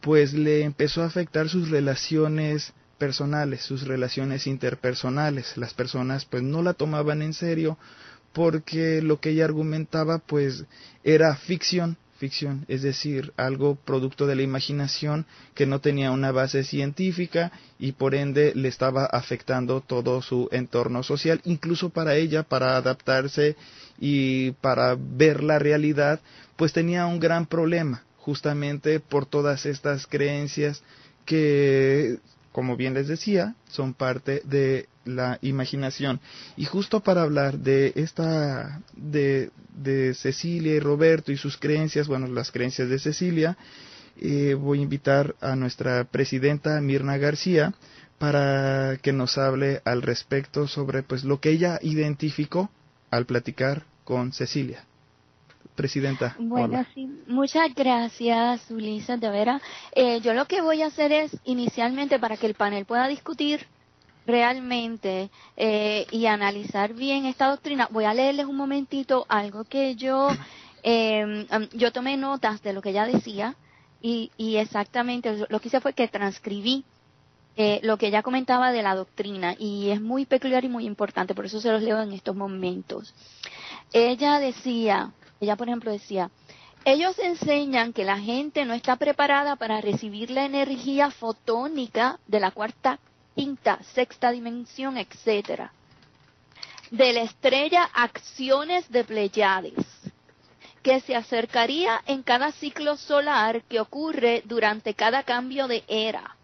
[0.00, 5.56] pues le empezó a afectar sus relaciones personales, sus relaciones interpersonales.
[5.56, 7.78] Las personas pues no la tomaban en serio
[8.32, 10.64] porque lo que ella argumentaba pues
[11.04, 11.96] era ficción,
[12.68, 18.14] es decir, algo producto de la imaginación que no tenía una base científica y por
[18.14, 23.56] ende le estaba afectando todo su entorno social, incluso para ella, para adaptarse
[23.98, 26.20] y para ver la realidad,
[26.56, 30.84] pues tenía un gran problema, justamente por todas estas creencias
[31.26, 32.18] que,
[32.52, 36.20] como bien les decía, son parte de la imaginación.
[36.56, 42.26] Y justo para hablar de esta, de, de Cecilia y Roberto y sus creencias, bueno,
[42.28, 43.56] las creencias de Cecilia,
[44.20, 47.72] eh, voy a invitar a nuestra presidenta Mirna García
[48.18, 52.70] para que nos hable al respecto sobre pues lo que ella identificó
[53.10, 54.84] al platicar con Cecilia.
[55.74, 56.36] Presidenta.
[56.38, 59.62] Bueno, sí, muchas gracias, Ulisa, de veras.
[59.92, 63.66] Eh, yo lo que voy a hacer es, inicialmente, para que el panel pueda discutir
[64.26, 70.28] realmente eh, y analizar bien esta doctrina, voy a leerles un momentito algo que yo,
[70.82, 73.56] eh, yo tomé notas de lo que ella decía
[74.00, 76.84] y, y exactamente lo que hice fue que transcribí
[77.56, 81.34] eh, lo que ella comentaba de la doctrina y es muy peculiar y muy importante,
[81.34, 83.14] por eso se los leo en estos momentos.
[83.92, 86.30] Ella decía, ella por ejemplo decía,
[86.84, 92.50] ellos enseñan que la gente no está preparada para recibir la energía fotónica de la
[92.52, 92.98] cuarta
[93.34, 95.72] quinta, sexta dimensión, etcétera.
[96.90, 99.86] De la estrella acciones de Pleiades,
[100.82, 106.36] que se acercaría en cada ciclo solar que ocurre durante cada cambio de era,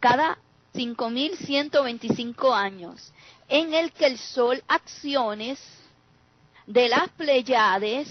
[0.00, 0.38] cada
[0.74, 3.12] 5.125 años,
[3.48, 5.60] en el que el Sol acciones
[6.66, 8.08] de las Pleiades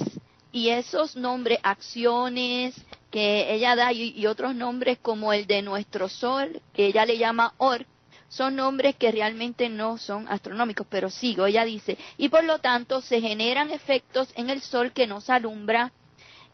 [0.52, 2.76] y esos nombres, acciones,
[3.10, 7.54] que ella da y, otros nombres como el de nuestro Sol, que ella le llama
[7.58, 7.86] Or,
[8.32, 13.02] son nombres que realmente no son astronómicos, pero sigo, ella dice, y por lo tanto
[13.02, 15.92] se generan efectos en el Sol que nos alumbra,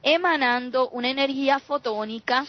[0.01, 2.45] emanando una energía fotónica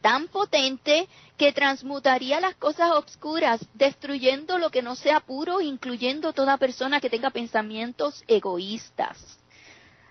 [0.00, 6.56] tan potente que transmutaría las cosas obscuras, destruyendo lo que no sea puro, incluyendo toda
[6.56, 9.38] persona que tenga pensamientos egoístas.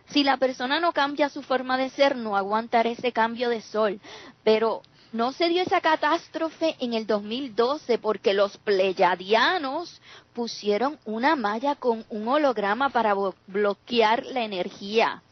[0.10, 4.00] Si la persona no cambia su forma de ser, no aguantará ese cambio de sol.
[4.44, 4.84] Pero
[5.18, 10.00] no se dio esa catástrofe en el 2012 porque los pleyadianos
[10.34, 13.16] pusieron una malla con un holograma para
[13.48, 15.24] bloquear la energía.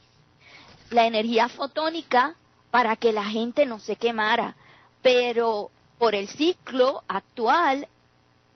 [0.90, 2.36] La energía fotónica
[2.72, 4.56] para que la gente no se quemara.
[5.04, 5.70] Pero
[6.00, 7.88] por el ciclo actual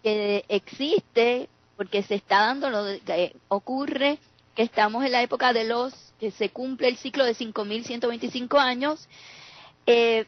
[0.02, 4.18] que existe, porque se está dando lo que ocurre,
[4.56, 9.08] que estamos en la época de los que se cumple el ciclo de 5.125 años,
[9.86, 10.26] eh,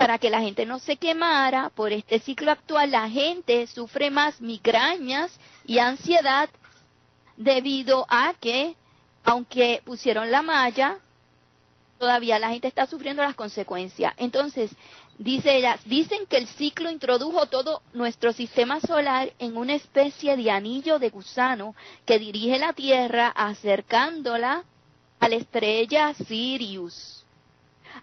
[0.00, 4.40] para que la gente no se quemara, por este ciclo actual la gente sufre más
[4.40, 5.30] migrañas
[5.66, 6.48] y ansiedad
[7.36, 8.76] debido a que,
[9.24, 10.96] aunque pusieron la malla,
[11.98, 14.14] todavía la gente está sufriendo las consecuencias.
[14.16, 14.70] Entonces,
[15.18, 20.50] dice ella, dicen que el ciclo introdujo todo nuestro sistema solar en una especie de
[20.50, 21.74] anillo de gusano
[22.06, 24.64] que dirige la Tierra acercándola
[25.18, 27.19] a la estrella Sirius,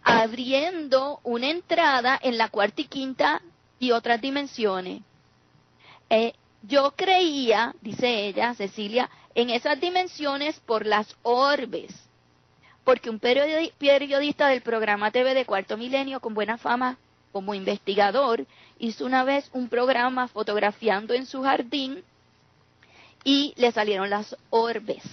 [0.03, 3.41] abriendo una entrada en la cuarta y quinta
[3.79, 5.01] y otras dimensiones.
[6.09, 11.93] Eh, yo creía, dice ella, Cecilia, en esas dimensiones por las orbes,
[12.83, 16.97] porque un periodista del programa TV de Cuarto Milenio con buena fama
[17.31, 18.45] como investigador
[18.79, 22.03] hizo una vez un programa fotografiando en su jardín
[23.23, 25.03] y le salieron las orbes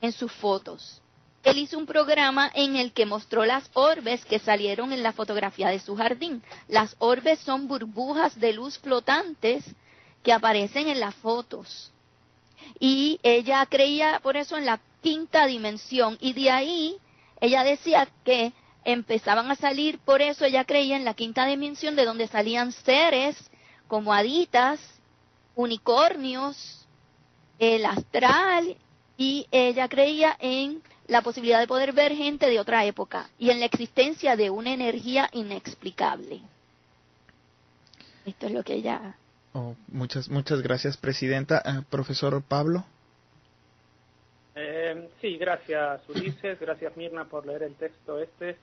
[0.00, 1.02] en sus fotos
[1.44, 5.68] él hizo un programa en el que mostró las orbes que salieron en la fotografía
[5.68, 6.42] de su jardín.
[6.68, 9.64] Las orbes son burbujas de luz flotantes
[10.22, 11.92] que aparecen en las fotos.
[12.80, 16.18] Y ella creía por eso en la quinta dimensión.
[16.20, 16.96] Y de ahí
[17.40, 18.52] ella decía que
[18.84, 23.36] empezaban a salir, por eso ella creía en la quinta dimensión de donde salían seres
[23.86, 24.80] como haditas,
[25.54, 26.86] unicornios,
[27.58, 28.76] el astral,
[29.16, 33.60] y ella creía en la posibilidad de poder ver gente de otra época y en
[33.60, 36.40] la existencia de una energía inexplicable.
[38.26, 39.16] Esto es lo que ella...
[39.54, 41.62] Oh, muchas, muchas gracias, Presidenta.
[41.64, 42.84] Ah, profesor Pablo.
[44.54, 46.60] Eh, sí, gracias, Ulises.
[46.60, 48.56] Gracias, Mirna, por leer el texto este.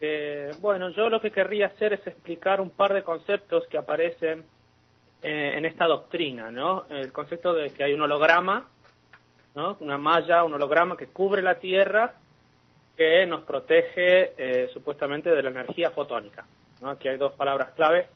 [0.00, 4.44] Eh, bueno, yo lo que querría hacer es explicar un par de conceptos que aparecen
[5.22, 6.86] eh, en esta doctrina, ¿no?
[6.88, 8.68] El concepto de que hay un holograma
[9.56, 12.14] una malla, un holograma que cubre la Tierra
[12.96, 16.46] que nos protege eh, supuestamente de la energía fotónica.
[16.82, 18.06] Aquí hay dos palabras clave,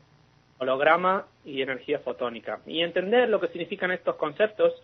[0.59, 2.61] holograma y energía fotónica.
[2.67, 4.75] Y entender lo que significan estos conceptos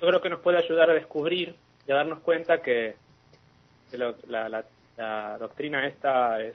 [0.00, 2.94] yo creo que nos puede ayudar a descubrir y a darnos cuenta que,
[3.92, 4.64] la,
[5.38, 6.54] doctrina esta es,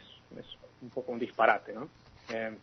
[0.82, 1.90] un poco un disparate, ¿no?
[2.30, 2.56] Eh,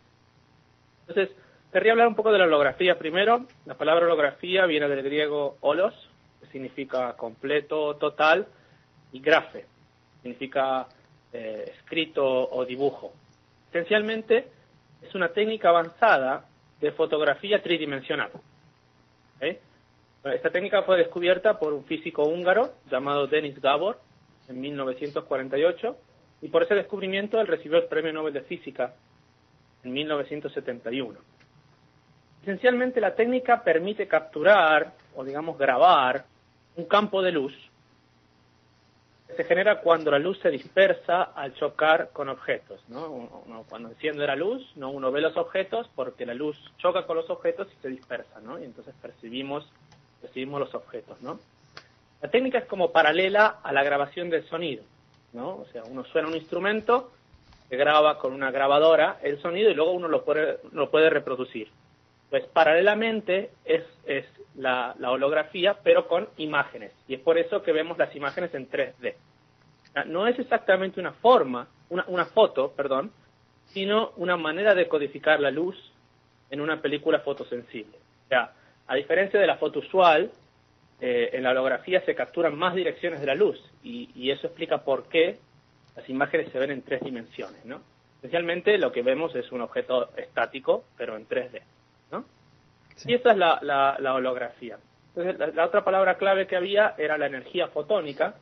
[1.07, 1.35] entonces,
[1.71, 3.45] querría hablar un poco de la holografía primero.
[3.65, 5.93] La palabra holografía viene del griego holos,
[6.51, 8.47] significa completo, total,
[9.11, 9.65] y grafe,
[10.21, 10.87] significa
[11.33, 13.13] eh, escrito o dibujo.
[13.69, 14.47] Esencialmente,
[15.01, 16.45] es una técnica avanzada
[16.79, 18.31] de fotografía tridimensional.
[20.23, 23.99] Esta técnica fue descubierta por un físico húngaro llamado Denis Gabor
[24.47, 25.97] en 1948
[26.43, 28.93] y por ese descubrimiento él recibió el Premio Nobel de Física
[29.83, 31.19] en 1971.
[32.43, 36.25] Esencialmente la técnica permite capturar o digamos grabar
[36.75, 37.53] un campo de luz
[39.27, 42.81] que se genera cuando la luz se dispersa al chocar con objetos.
[42.89, 43.63] ¿no?
[43.69, 44.89] cuando enciende la luz, ¿no?
[44.89, 48.59] uno ve los objetos porque la luz choca con los objetos y se dispersa, ¿no?
[48.59, 49.71] y entonces percibimos
[50.21, 51.39] recibimos los objetos, ¿no?
[52.21, 54.83] La técnica es como paralela a la grabación del sonido,
[55.33, 55.55] ¿no?
[55.55, 57.11] O sea, uno suena un instrumento,
[57.69, 61.69] se graba con una grabadora el sonido y luego uno lo puede, lo puede reproducir.
[62.31, 66.91] Pues paralelamente es, es la, holografía, pero con imágenes.
[67.07, 69.13] Y es por eso que vemos las imágenes en 3D.
[70.07, 73.11] No es exactamente una forma, una, una foto, perdón,
[73.67, 75.77] sino una manera de codificar la luz
[76.49, 77.97] en una película fotosensible.
[78.25, 78.53] O sea,
[78.87, 80.31] a diferencia de la foto usual,
[81.03, 85.09] eh, en la holografía se capturan más direcciones de la luz y, eso explica por
[85.09, 85.39] qué
[85.95, 87.81] las imágenes se ven en tres dimensiones, ¿no?
[88.15, 91.63] Especialmente lo que vemos es un objeto estático, pero en 3D,
[92.11, 92.25] ¿no?
[93.05, 94.77] Y esa es la, holografía.
[95.15, 98.35] Entonces, la, otra palabra clave que había era la energía fotónica.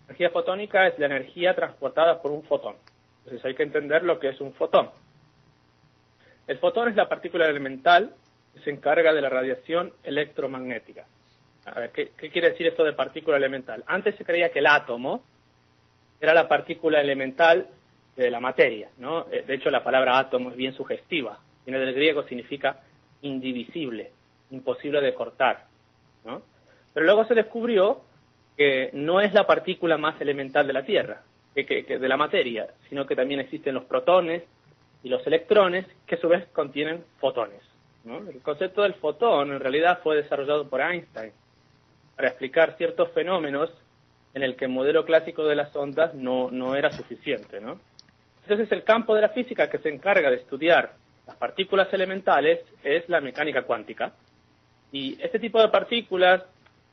[0.00, 2.76] La energía fotónica es la energía transportada por un fotón.
[3.24, 4.90] Entonces hay que entender lo que es un fotón.
[6.46, 8.14] El fotón es la partícula elemental
[8.62, 11.06] se encarga de la radiación electromagnética.
[11.66, 13.82] A ver, ¿qué, quiere decir esto de partícula elemental?
[13.86, 15.24] Antes se creía que el átomo
[16.20, 17.66] era la partícula elemental
[18.16, 19.26] de la materia, ¿no?
[19.30, 21.38] Eh, de hecho, la palabra átomo es bien sugestiva.
[21.64, 22.80] Viene del griego, significa
[23.24, 24.12] indivisible,
[24.50, 25.66] imposible de cortar,
[26.24, 26.42] ¿no?
[26.92, 28.02] Pero luego se descubrió
[28.56, 31.22] que no es la partícula más elemental de la Tierra,
[31.54, 34.44] que, que de la materia, sino que también existen los protones
[35.02, 37.60] y los electrones, que a su vez contienen fotones.
[38.06, 41.32] El concepto del fotón en realidad fue desarrollado por Einstein
[42.14, 43.70] para explicar ciertos fenómenos
[44.34, 47.60] en el que el modelo clásico de las ondas no, no era suficiente.
[47.60, 47.80] ¿no?
[48.42, 50.92] Entonces el campo de la física que se encarga de estudiar
[51.26, 54.12] las partículas elementales es la mecánica cuántica.
[54.92, 56.42] Y este tipo de partículas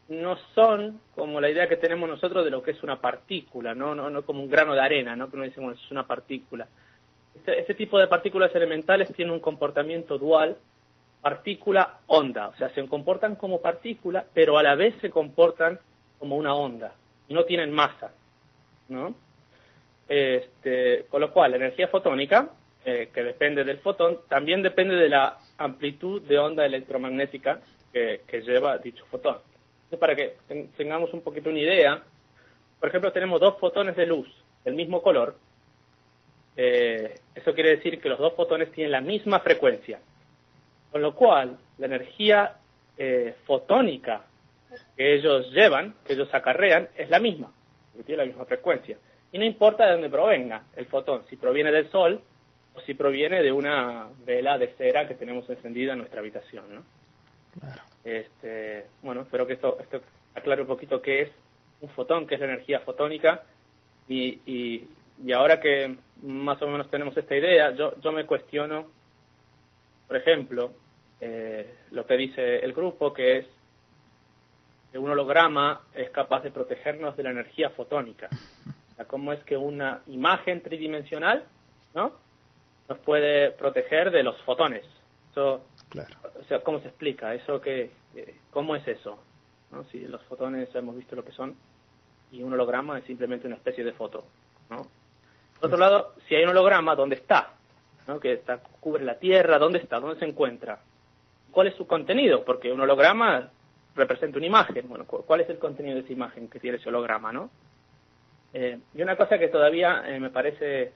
[0.09, 3.95] no son como la idea que tenemos nosotros de lo que es una partícula, no,
[3.95, 5.29] no, no como un grano de arena, ¿no?
[5.29, 6.67] que no decimos es una partícula.
[7.35, 10.57] Este, este tipo de partículas elementales tienen un comportamiento dual
[11.21, 15.79] partícula-onda, o sea, se comportan como partícula, pero a la vez se comportan
[16.17, 16.93] como una onda
[17.27, 18.11] y no tienen masa,
[18.89, 19.13] ¿no?
[20.09, 22.49] Este, con lo cual, la energía fotónica,
[22.83, 27.61] eh, que depende del fotón, también depende de la amplitud de onda electromagnética
[27.93, 29.37] que, lleva dicho fotón.
[29.83, 30.37] Entonces, para que
[30.77, 32.01] tengamos un poquito una idea,
[32.79, 34.27] por ejemplo, tenemos dos fotones de luz
[34.63, 35.35] del mismo color.
[36.57, 39.99] Eh, eso quiere decir que los dos fotones tienen la misma frecuencia.
[40.91, 42.55] Con lo cual, la energía
[42.97, 44.25] eh, fotónica
[44.97, 47.51] que ellos llevan, que ellos acarrean, es la misma,
[48.05, 48.97] tiene la misma frecuencia.
[49.31, 52.21] Y no importa de dónde provenga el fotón, si proviene del Sol
[52.73, 56.65] o si proviene de una vela de cera que tenemos encendida en nuestra habitación.
[56.73, 56.83] ¿no?
[58.03, 60.01] Este, bueno, espero que esto, esto
[60.35, 61.31] aclare un poquito qué es
[61.81, 63.43] un fotón, qué es la energía fotónica.
[64.07, 64.87] Y, y,
[65.23, 68.87] y ahora que más o menos tenemos esta idea, yo, yo me cuestiono
[70.11, 70.73] por ejemplo,
[71.21, 73.45] eh, lo que dice el grupo, que es
[74.91, 78.27] que un holograma es capaz de protegernos de la energía fotónica.
[78.91, 81.45] O sea, cómo es que una imagen tridimensional
[81.93, 82.11] ¿no?
[82.91, 84.83] Nos puede proteger de los fotones.
[85.31, 85.61] Eso,
[86.39, 87.33] O sea, ¿cómo se explica?
[87.33, 89.17] eso que, eh, ¿Cómo es eso?
[89.71, 89.85] ¿no?
[89.85, 91.55] Si los fotones hemos visto lo que son
[92.33, 94.25] y un holograma es simplemente una especie de foto.
[94.69, 94.87] ¿no?
[95.57, 97.53] Por otro lado, si hay un holograma, ¿dónde está?
[98.21, 100.01] que está, cubre la Tierra, ¿dónde está?
[100.01, 100.79] ¿Dónde se encuentra?
[101.49, 102.43] ¿Cuál es su contenido?
[102.43, 103.51] Porque un holograma
[103.95, 104.89] representa una imagen.
[104.89, 107.49] Bueno, ¿cuál es el contenido de esa imagen que tiene ese holograma, no?
[108.53, 110.91] Eh, y una cosa que todavía eh, me parece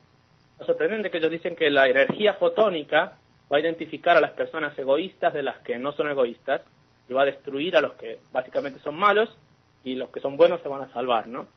[0.63, 3.17] sorprendente, que ellos dicen que la energía fotónica
[3.51, 6.61] va a identificar a las personas egoístas de las que no son egoístas
[7.09, 9.29] y va a destruir a los que básicamente son malos
[9.83, 11.47] y los que son buenos se van a salvar, ¿no?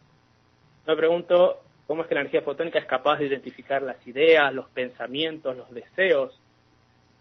[0.86, 4.68] Me pregunto, cómo es que la energía fotónica es capaz de identificar las ideas, los
[4.68, 6.38] pensamientos, los deseos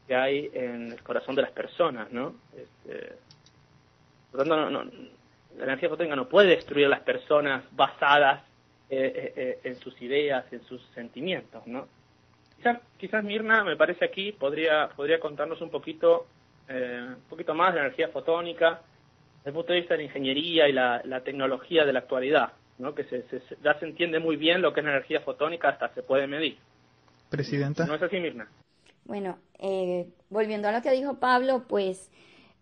[0.08, 2.36] que hay en el corazón de las personas, ¿no?
[2.56, 3.14] Este,
[4.32, 4.92] por lo tanto,
[5.58, 8.44] la energía fotónica no puede destruir a las personas basadas
[8.90, 11.88] en sus ideas, en sus sentimientos, ¿no?
[12.56, 16.28] Quizás, quizás Mirna, me parece aquí, podría, podría contarnos un poquito,
[16.70, 18.82] un poquito más de energía fotónica,
[19.40, 22.54] desde el punto de vista de la ingeniería y la, la tecnología de la actualidad,
[22.78, 22.96] ¿no?
[22.96, 23.24] que se,
[23.64, 26.58] ya se entiende muy bien lo que es la energía fotónica, hasta se puede medir.
[27.30, 27.86] Presidenta.
[27.86, 28.50] ¿No es así, Mirna?
[29.06, 32.12] Bueno, eh, volviendo a lo que dijo Pablo, pues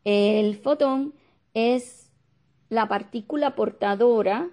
[0.03, 1.13] el fotón
[1.55, 2.11] es
[2.69, 4.49] la partícula portadora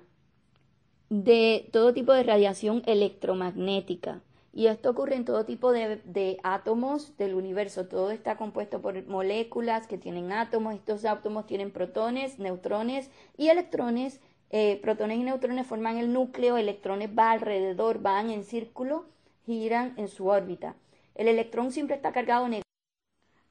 [1.12, 4.22] de todo tipo de radiación electromagnética.
[4.54, 7.86] Y esto ocurre en todo tipo de, átomos del universo.
[7.86, 10.74] Todo está compuesto por moléculas que tienen átomos.
[10.74, 14.20] Estos átomos tienen protones, neutrones y electrones.
[14.48, 19.04] Eh, protones y neutrones forman el núcleo, electrones van alrededor, van en círculo,
[19.44, 20.76] giran en su órbita.
[21.14, 22.48] El electrón siempre está cargado,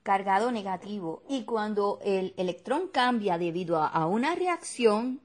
[0.02, 5.22] cargado negativo y cuando el electrón cambia debido a una reacción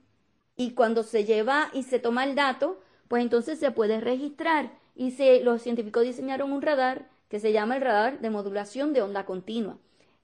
[0.56, 5.10] y cuando se lleva y se toma el dato, pues entonces se puede registrar y
[5.12, 9.26] se, los científicos diseñaron un radar que se llama el radar de modulación de onda
[9.26, 9.78] continua.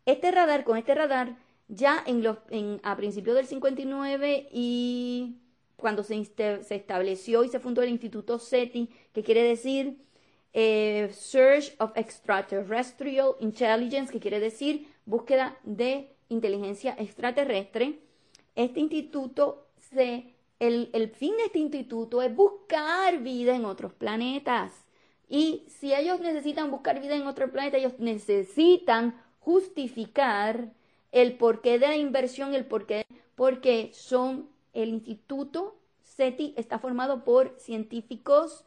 [0.07, 1.37] Este radar, con este radar,
[1.68, 5.37] ya en los, en, a principios del 59 y
[5.76, 9.99] cuando se, se, estableció y se fundó el Instituto SETI, que quiere decir
[10.53, 17.99] eh, Search of Extraterrestrial Intelligence, que quiere decir búsqueda de inteligencia extraterrestre,
[18.55, 24.72] este instituto se el, fin de este instituto es buscar vida en otros planetas.
[25.28, 30.72] Y si ellos necesitan buscar vida en otro planeta, ellos necesitan justificar
[31.11, 37.55] el porqué de la inversión, el porqué, porque son el instituto SETI está formado por
[37.59, 38.64] científicos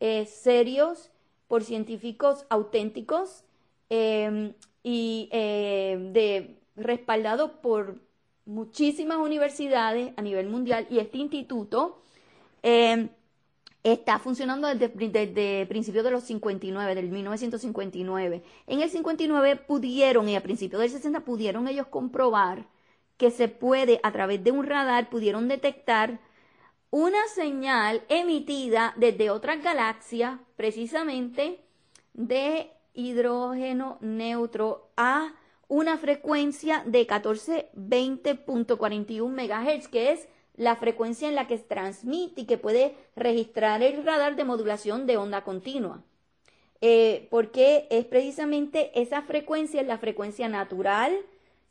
[0.00, 1.10] eh, serios,
[1.48, 3.44] por científicos auténticos
[3.88, 8.00] em, y eh, de, respaldado por
[8.44, 12.02] muchísimas universidades a nivel mundial y este instituto
[12.62, 13.08] eh,
[13.82, 18.42] está funcionando desde, principios de los 59, del 1959.
[18.66, 22.66] En el 59 pudieron, y a principios del 60 pudieron ellos comprobar
[23.16, 26.20] que se puede, a través de un radar, pudieron detectar
[26.90, 31.60] una señal emitida desde otras galaxias, precisamente
[32.14, 35.32] de hidrógeno neutro a
[35.72, 42.44] una frecuencia de 1420.41 MHz, que es la frecuencia en la que se transmite y
[42.44, 46.02] que puede registrar el radar de modulación de onda continua.
[46.82, 51.16] Eh, porque es precisamente esa frecuencia, la frecuencia natural,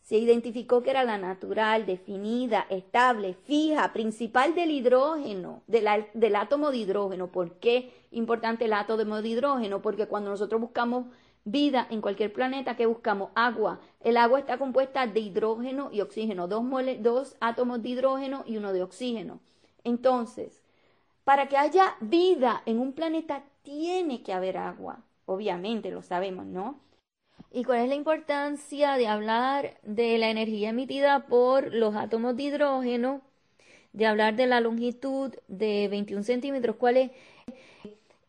[0.02, 6.78] se identificó que era la natural, definida, estable, fija, principal del hidrógeno, del átomo de
[6.78, 7.28] hidrógeno.
[7.28, 9.84] ¿Por qué importante el átomo de hidrógeno?
[9.84, 11.06] Porque cuando nosotros buscamos
[11.44, 13.80] vida en cualquier planeta que buscamos agua.
[14.00, 16.64] El agua está compuesta de hidrógeno y oxígeno, dos,
[17.00, 19.40] dos átomos de hidrógeno y uno de oxígeno.
[19.84, 20.62] Entonces,
[21.24, 25.00] para que haya vida en un planeta tiene que haber agua.
[25.26, 26.80] Obviamente lo sabemos, ¿no?
[27.52, 32.44] ¿Y cuál es la importancia de hablar de la energía emitida por los átomos de
[32.44, 33.22] hidrógeno?
[33.94, 36.76] De hablar de la longitud de 21 centímetros.
[36.78, 37.12] ¿Cuál es?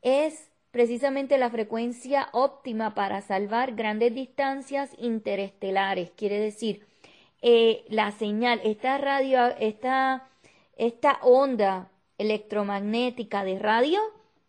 [0.02, 6.10] Es precisamente la frecuencia óptima para salvar grandes distancias interestelares.
[6.16, 6.86] Quiere decir,
[7.42, 10.28] eh, la señal, esta radio, esta,
[10.76, 14.00] esta onda electromagnética de radio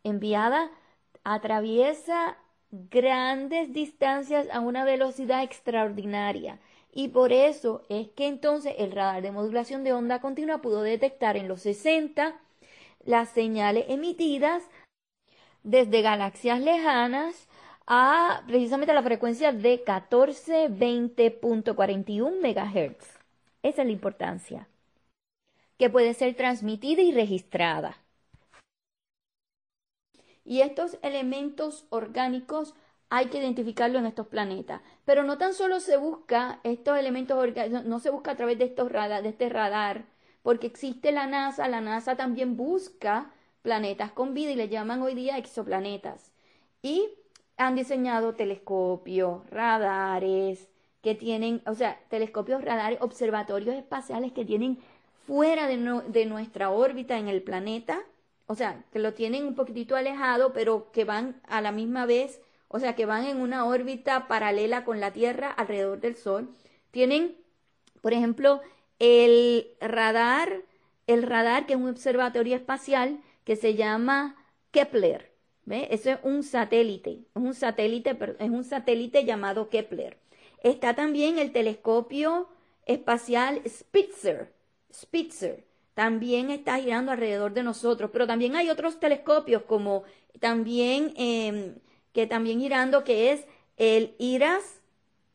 [0.03, 0.71] enviada
[1.23, 2.37] atraviesa
[2.71, 6.59] grandes distancias a una velocidad extraordinaria.
[6.91, 11.35] Y por eso es que entonces el radar de modulación de onda continua pudo detectar
[11.35, 12.35] en los 60
[13.05, 14.63] las señales emitidas
[15.63, 17.47] desde galaxias lejanas
[17.87, 23.19] a precisamente la frecuencia de 1420.41 MHz.
[23.63, 24.67] Esa es la importancia.
[25.77, 27.97] Que puede ser transmitida y registrada.
[30.45, 32.75] Y estos elementos orgánicos
[33.09, 34.81] hay que identificarlos en estos planetas.
[35.05, 38.65] Pero no tan solo se busca estos elementos orgánicos, no se busca a través de,
[38.65, 40.05] estos radar, de este radar,
[40.41, 43.31] porque existe la NASA, la NASA también busca
[43.63, 46.31] planetas con vida y le llaman hoy día exoplanetas.
[46.83, 47.09] Y
[47.57, 50.69] han diseñado telescopios, radares,
[51.01, 54.77] que tienen, o sea, telescopios, radares, observatorios espaciales que tienen
[55.25, 58.01] fuera de, de, nuestra órbita en el planeta,
[58.45, 62.41] o sea, que lo tienen un poquitito alejado, pero que van a la misma vez,
[62.67, 66.49] o sea, que van en una órbita paralela con la Tierra alrededor del Sol.
[66.91, 67.35] Tienen,
[68.01, 68.61] por ejemplo,
[68.99, 70.61] el radar,
[71.07, 74.35] el radar que es un observatorio espacial que se llama
[74.71, 75.31] Kepler.
[75.65, 75.87] ¿Ve?
[75.91, 80.17] Eso es un satélite, es un satélite, es un satélite llamado Kepler.
[80.61, 82.49] Está también el telescopio
[82.85, 84.51] espacial Spitzer.
[84.93, 85.63] Spitzer
[85.93, 90.03] también está girando alrededor de nosotros, pero también hay otros telescopios como
[90.39, 91.75] también em,
[92.13, 93.45] que también girando que es
[93.77, 94.81] el IRAS,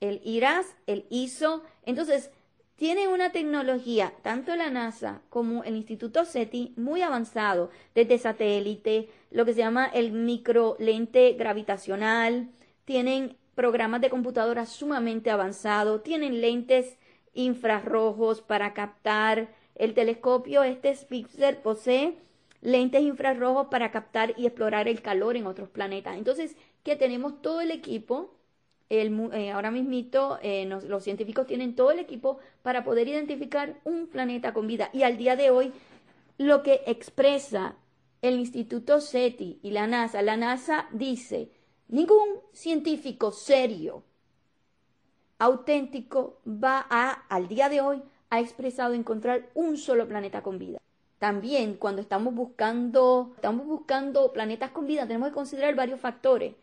[0.01, 1.63] el IRAS, el ISO.
[1.85, 2.31] Entonces,
[2.79, 9.45] tiene una tecnología, tanto la NASA como el Instituto SETI, muy avanzado, desde satélite, lo
[9.45, 12.49] que se llama el microlente gravitacional,
[12.85, 16.97] tienen programas de computadora sumamente avanzados, tienen lentes
[17.35, 19.49] infrarrojos para captar.
[19.75, 22.15] El telescopio este Spitzer posee
[22.61, 26.17] lentes infrarrojos para captar y explorar el calor en otros planetas.
[26.17, 26.55] Entonces,
[26.85, 28.38] que tenemos todo el equipo
[28.91, 34.55] eh, ahora mismito eh, los científicos tienen todo el equipo para poder identificar un planeta
[34.55, 34.91] con vida.
[34.93, 35.73] Y al día de hoy,
[36.39, 37.77] lo que expresa
[38.23, 41.51] el Instituto SETI y la NASA, la NASA dice,
[41.89, 44.03] ningún científico serio,
[45.39, 50.79] auténtico, va a, al día de hoy, ha expresado encontrar un solo planeta con vida.
[51.19, 56.55] También cuando estamos buscando, estamos buscando planetas con vida, tenemos que considerar varios factores.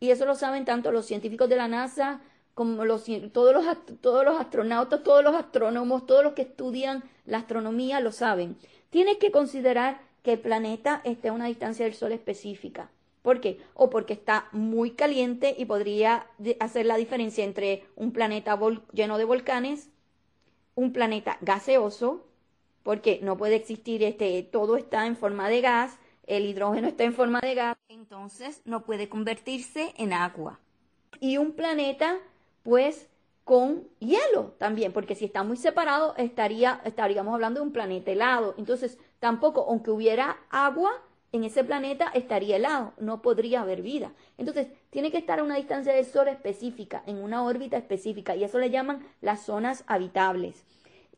[0.00, 2.20] Y eso lo saben tanto los científicos de la NASA
[2.54, 7.38] como los, todos, los, todos los astronautas, todos los astrónomos, todos los que estudian la
[7.38, 8.56] astronomía lo saben.
[8.90, 12.90] Tienes que considerar que el planeta esté a una distancia del Sol específica.
[13.22, 13.58] ¿Por qué?
[13.74, 16.26] O porque está muy caliente y podría
[16.58, 18.58] hacer la diferencia entre un planeta
[18.92, 19.90] lleno de volcanes,
[20.74, 22.24] un planeta gaseoso,
[22.82, 25.98] porque no puede existir este, todo está en forma de gas,
[26.30, 30.60] el hidrógeno está en forma de gas, entonces no puede convertirse en agua.
[31.18, 32.18] Y un planeta,
[32.62, 33.08] pues,
[33.42, 38.54] con hielo también, porque si está muy separado, estaría, estaríamos hablando de un planeta helado.
[38.58, 40.92] Entonces, tampoco, aunque hubiera agua,
[41.32, 44.12] en ese planeta estaría helado, no podría haber vida.
[44.38, 48.44] Entonces, tiene que estar a una distancia del Sol específica, en una órbita específica, y
[48.44, 50.64] eso le llaman las zonas habitables.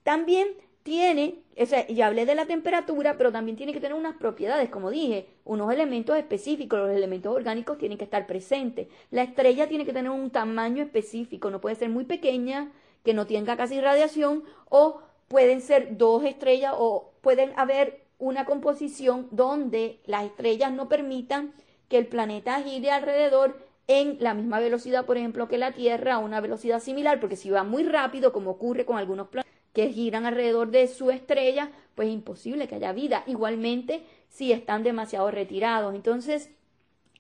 [0.03, 0.49] También
[0.83, 4.69] tiene, o sea, ya hablé de la temperatura, pero también tiene que tener unas propiedades,
[4.71, 8.89] como dije, unos elementos específicos, los elementos orgánicos tienen que estar presentes.
[9.11, 12.73] La estrella tiene que tener un tamaño específico, no puede ser muy pequeña,
[13.05, 19.29] que no tenga casi radiación, o pueden ser dos estrellas, o pueden haber una composición
[19.31, 21.53] donde las estrellas no permitan
[21.89, 23.59] que el planeta gire alrededor
[23.89, 27.51] en la misma velocidad, por ejemplo, que la Tierra, a una velocidad similar, porque si
[27.51, 32.09] va muy rápido, como ocurre con algunos planetas, que giran alrededor de su estrella, pues
[32.09, 33.25] es imposible que haya vida.
[33.27, 35.95] Igualmente, si están demasiado retirados.
[35.95, 36.51] Entonces,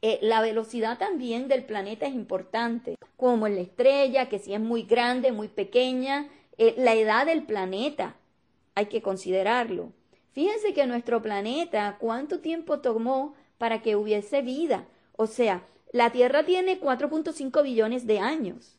[0.03, 4.61] eh, la velocidad también del planeta es importante, como en la estrella, que si es
[4.61, 6.29] muy grande, muy pequeña,
[6.59, 8.17] eh, la edad del planeta,
[8.75, 9.93] hay que considerarlo.
[10.33, 14.87] Fíjense que nuestro planeta, ¿cuánto tiempo tomó para que hubiese vida?
[15.17, 18.79] O sea, la Tierra tiene 4.5 billones de años.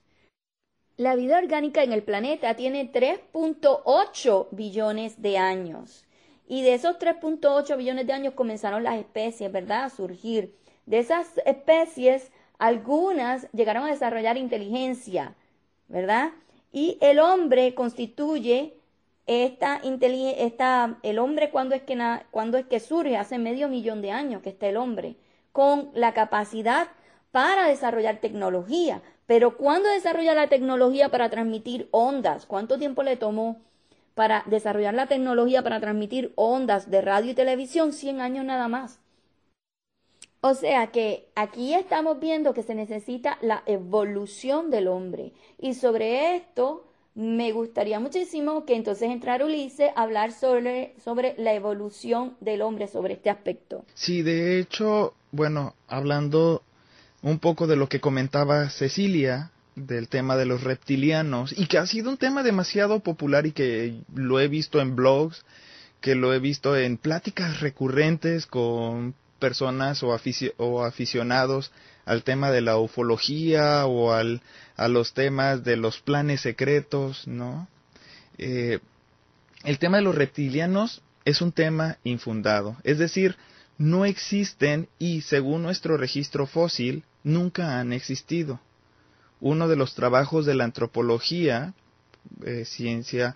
[0.95, 6.05] La vida orgánica en el planeta tiene 3.8 billones de años.
[6.47, 9.85] Y de esos 3.8 billones de años comenzaron las especies, ¿verdad?
[9.85, 10.55] A surgir.
[10.85, 15.35] De esas especies, algunas llegaron a desarrollar inteligencia,
[15.87, 16.29] ¿verdad?
[16.71, 18.75] Y el hombre constituye
[19.25, 21.97] esta inteligencia, el hombre cuando es, que
[22.29, 25.15] cuando es que surge, hace medio millón de años que está el hombre,
[25.51, 26.87] con la capacidad
[27.31, 29.01] para desarrollar tecnología.
[29.33, 32.45] Pero ¿cuándo desarrolla la tecnología para transmitir ondas?
[32.45, 33.59] ¿Cuánto tiempo le tomó
[34.13, 37.93] para desarrollar la tecnología para transmitir ondas de radio y televisión?
[37.93, 38.99] 100 años nada más.
[40.41, 45.31] O sea que aquí estamos viendo que se necesita la evolución del hombre.
[45.57, 51.55] Y sobre esto me gustaría muchísimo que entonces entrara Ulises a hablar sobre, sobre la
[51.55, 53.83] evolución del hombre, sobre este aspecto.
[53.95, 56.61] Sí, de hecho, bueno, hablando
[57.23, 61.87] un poco de lo que comentaba Cecilia del tema de los reptilianos y que ha
[61.87, 65.43] sido un tema demasiado popular y que lo he visto en blogs,
[66.01, 70.13] que lo he visto en pláticas recurrentes con personas o,
[70.83, 71.71] aficionados
[72.05, 74.41] al tema de la ufología o al,
[74.75, 77.69] a los temas de los planes secretos, ¿no?
[78.37, 78.79] Eh,
[79.63, 83.37] el tema de los reptilianos es un tema infundado, es decir,
[83.77, 88.59] no existen y según nuestro registro fósil nunca han existido.
[89.39, 91.73] Uno de los trabajos de la antropología,
[92.45, 93.35] eh, ciencia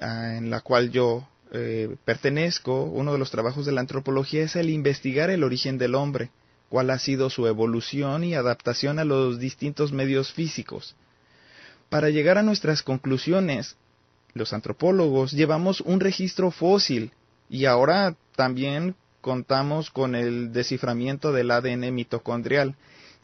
[0.00, 4.56] ah, en la cual yo eh, pertenezco, uno de los trabajos de la antropología es
[4.56, 6.30] el investigar el origen del hombre,
[6.68, 10.96] cuál ha sido su evolución y adaptación a los distintos medios físicos.
[11.88, 13.76] Para llegar a nuestras conclusiones,
[14.34, 17.12] los antropólogos llevamos un registro fósil
[17.48, 22.74] y ahora también contamos con el desciframiento del ADN mitocondrial.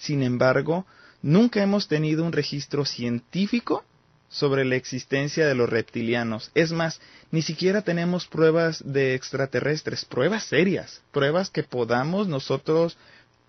[0.02, 0.84] Sin embargo,
[1.22, 3.84] nunca hemos tenido un registro científico
[4.28, 6.50] sobre la existencia de los reptilianos.
[6.56, 7.00] Es más,
[7.30, 12.98] ni siquiera tenemos pruebas de extraterrestres, pruebas serias, pruebas que podamos nosotros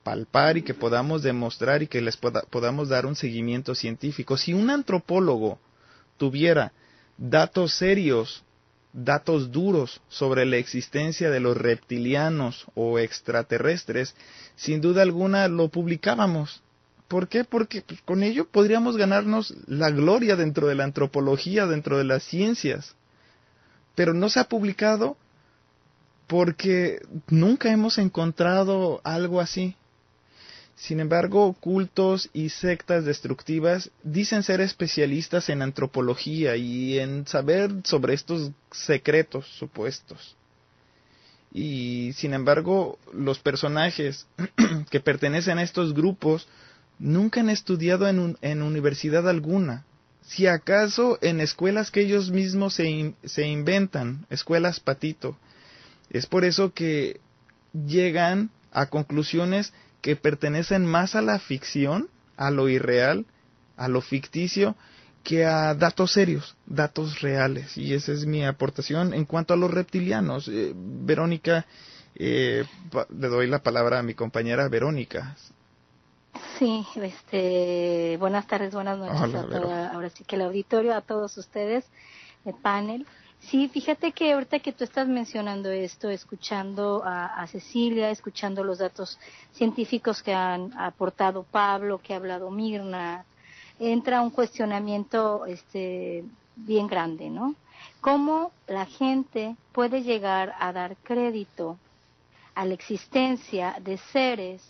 [0.04, 4.38] palpar y que podamos demostrar y que les podamos dar un seguimiento científico.
[4.38, 5.58] Si un antropólogo
[6.18, 6.72] tuviera
[7.18, 8.44] datos serios,
[8.94, 14.16] datos duros sobre la existencia de los reptilianos o extraterrestres,
[14.56, 16.62] sin duda alguna lo publicábamos.
[17.08, 17.44] ¿Por qué?
[17.44, 22.24] Porque pues, con ello podríamos ganarnos la gloria dentro de la antropología, dentro de las
[22.24, 22.96] ciencias.
[23.96, 25.18] Pero no se ha publicado
[26.28, 29.76] porque nunca hemos encontrado algo así.
[30.76, 38.16] Sin embargo, cultos y sectas destructivas dicen ser especialistas en antropología y en saber sobre
[38.16, 40.36] estos secretos supuestos.
[41.54, 44.26] Y sin embargo, los personajes
[44.90, 46.48] que pertenecen a estos grupos
[46.98, 49.86] nunca han estudiado en, en universidad alguna.
[50.24, 55.38] Si acaso en escuelas que ellos mismos se, se inventan, escuelas patito.
[56.10, 57.20] Es por eso que
[57.74, 59.74] llegan a conclusiones
[60.04, 63.26] que pertenecen más a la ficción, a lo irreal,
[63.78, 64.76] a lo ficticio,
[65.24, 67.78] que a datos serios, datos reales.
[67.78, 70.50] Y esa es mi aportación en cuanto a los reptilianos.
[70.50, 71.66] Eh, Verónica,
[72.16, 72.66] eh,
[73.18, 75.38] le doy la palabra a mi compañera Verónica.
[76.60, 81.38] Sí, este, buenas tardes, buenas noches a toda, ahora sí que el auditorio, a todos
[81.38, 81.86] ustedes,
[82.44, 83.08] el panel.
[83.50, 89.20] Sí, fíjate que ahorita que tú estás mencionando esto, escuchando a, Cecilia, escuchando los datos
[89.52, 93.26] científicos que han aportado Pablo, que ha hablado Mirna,
[93.80, 96.24] entra un cuestionamiento este,
[96.56, 97.56] bien grande, ¿no?
[98.02, 101.78] ¿Cómo la gente puede llegar a dar crédito
[102.56, 104.62] a la existencia de seres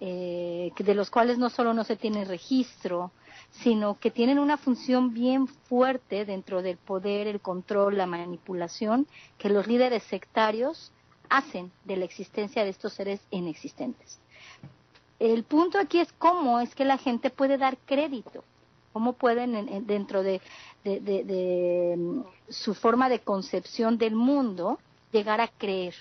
[0.00, 3.10] eh, de los cuales no solo no se tiene registro,
[3.50, 9.06] sino que tienen una función bien fuerte dentro del poder, el control, la manipulación
[9.38, 10.92] que los líderes sectarios
[11.28, 14.20] hacen de la existencia de estos seres inexistentes.
[15.18, 18.44] El punto aquí es cómo es que la gente puede dar crédito,
[18.92, 20.40] cómo pueden dentro de,
[20.84, 24.78] de mm, su forma de concepción del mundo
[25.10, 25.94] llegar a creer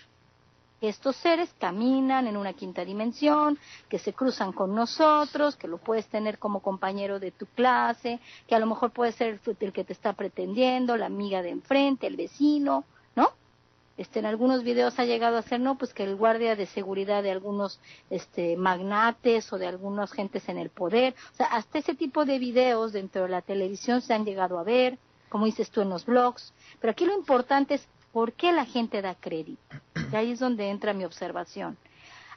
[0.81, 3.57] estos seres caminan en una quinta dimensión,
[3.89, 8.55] que se cruzan con nosotros, que lo puedes tener como compañero de tu clase, que
[8.55, 12.15] a lo mejor puede ser el que te está pretendiendo, la amiga de enfrente, el
[12.15, 12.83] vecino,
[13.15, 13.31] ¿no?
[13.97, 17.23] Este, en algunos videos ha llegado a ser, no, pues que el guardia de seguridad
[17.23, 17.79] de algunos
[18.11, 21.15] este, magnates o de algunas gentes en el poder.
[21.33, 24.63] O sea, hasta ese tipo de videos dentro de la televisión se han llegado a
[24.63, 24.99] ver,
[25.29, 26.53] como dices tú en los blogs.
[26.79, 29.77] Pero aquí lo importante es ¿Por qué la gente da crédito?
[30.11, 31.77] Y ahí es donde entra mi observación.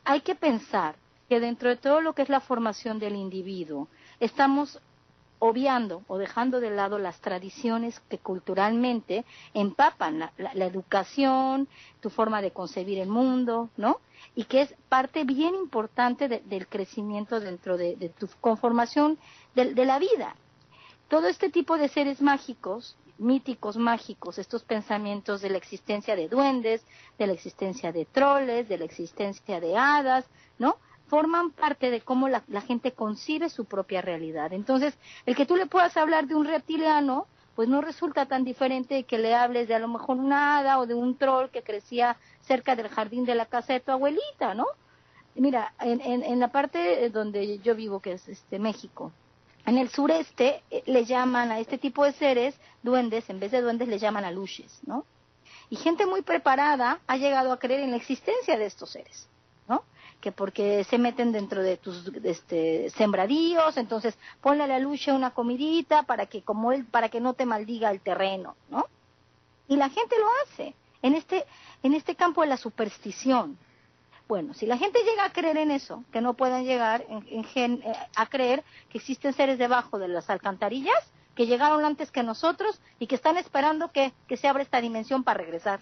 [0.05, 0.97] Hay que pensar
[1.29, 4.81] que dentro de todo lo que es la formación del individuo, estamos
[5.41, 11.67] obviando o dejando de lado las tradiciones que culturalmente empapan la, educación,
[12.01, 14.01] tu forma de concebir el mundo, ¿no?
[14.35, 19.19] Y que es parte bien importante del crecimiento dentro de, tu conformación
[19.55, 20.37] de la vida.
[21.09, 26.85] Todo este tipo de seres mágicos míticos mágicos, estos pensamientos de la existencia de duendes,
[27.19, 30.25] de la existencia de troles, de la existencia de hadas,
[30.59, 30.77] ¿no?
[31.09, 34.53] Forman parte de cómo la, gente concibe su propia realidad.
[34.53, 34.97] Entonces,
[35.27, 39.05] el que tú le puedas hablar de un reptiliano, pues no resulta tan diferente de
[39.05, 42.17] que le hables de a lo mejor una hada o de un troll que crecía
[42.43, 44.67] cerca del jardín de la casa de tu abuelita, ¿no?
[45.35, 49.13] Mira, en, en, en la parte donde yo vivo, que es este México,
[49.71, 53.63] en el sureste eh, le llaman a este tipo de seres duendes, en vez de
[53.63, 55.05] duendes le llaman aluches, ¿no?
[55.69, 59.29] Y gente muy preparada ha llegado a creer en la existencia de estos seres,
[59.69, 59.85] ¿no?
[60.21, 65.31] Que porque se meten dentro de tus este, sembradíos, entonces ponle a la luche una
[65.31, 68.87] comidita para que como él, para que no te maldiga el terreno, ¿no?
[69.69, 71.47] Y la gente lo hace en este,
[71.85, 73.57] en este campo de la superstición,
[74.31, 77.45] bueno, si la gente llega a creer en eso, que no pueden llegar en,
[77.83, 82.81] eh, a creer que existen seres debajo de las alcantarillas que llegaron antes que nosotros
[83.01, 85.81] y que están esperando que, se abra esta dimensión para regresar.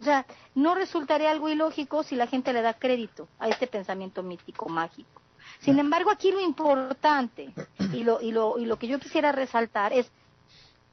[0.00, 0.24] O sea,
[0.54, 5.20] no resultaría algo ilógico si la gente le da crédito a este pensamiento mítico, mágico.
[5.60, 7.52] Sin embargo, aquí lo importante
[7.92, 10.10] y lo, y lo, y lo que yo quisiera resaltar es,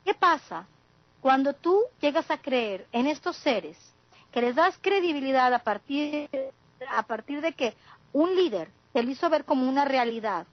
[0.03, 0.67] ¿qué pasa
[1.21, 3.90] cuando tú llegas a creer en estos seres
[4.31, 6.29] que les das credibilidad a partir,
[6.89, 7.73] a partir de que
[8.13, 10.47] un líder te lo hizo ver como una realidad,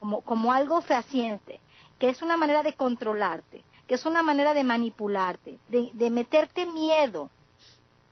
[0.00, 1.60] como, como algo fehaciente,
[1.98, 6.66] que es una manera de controlarte, que es una manera de manipularte, de, de meterte
[6.66, 7.30] miedo,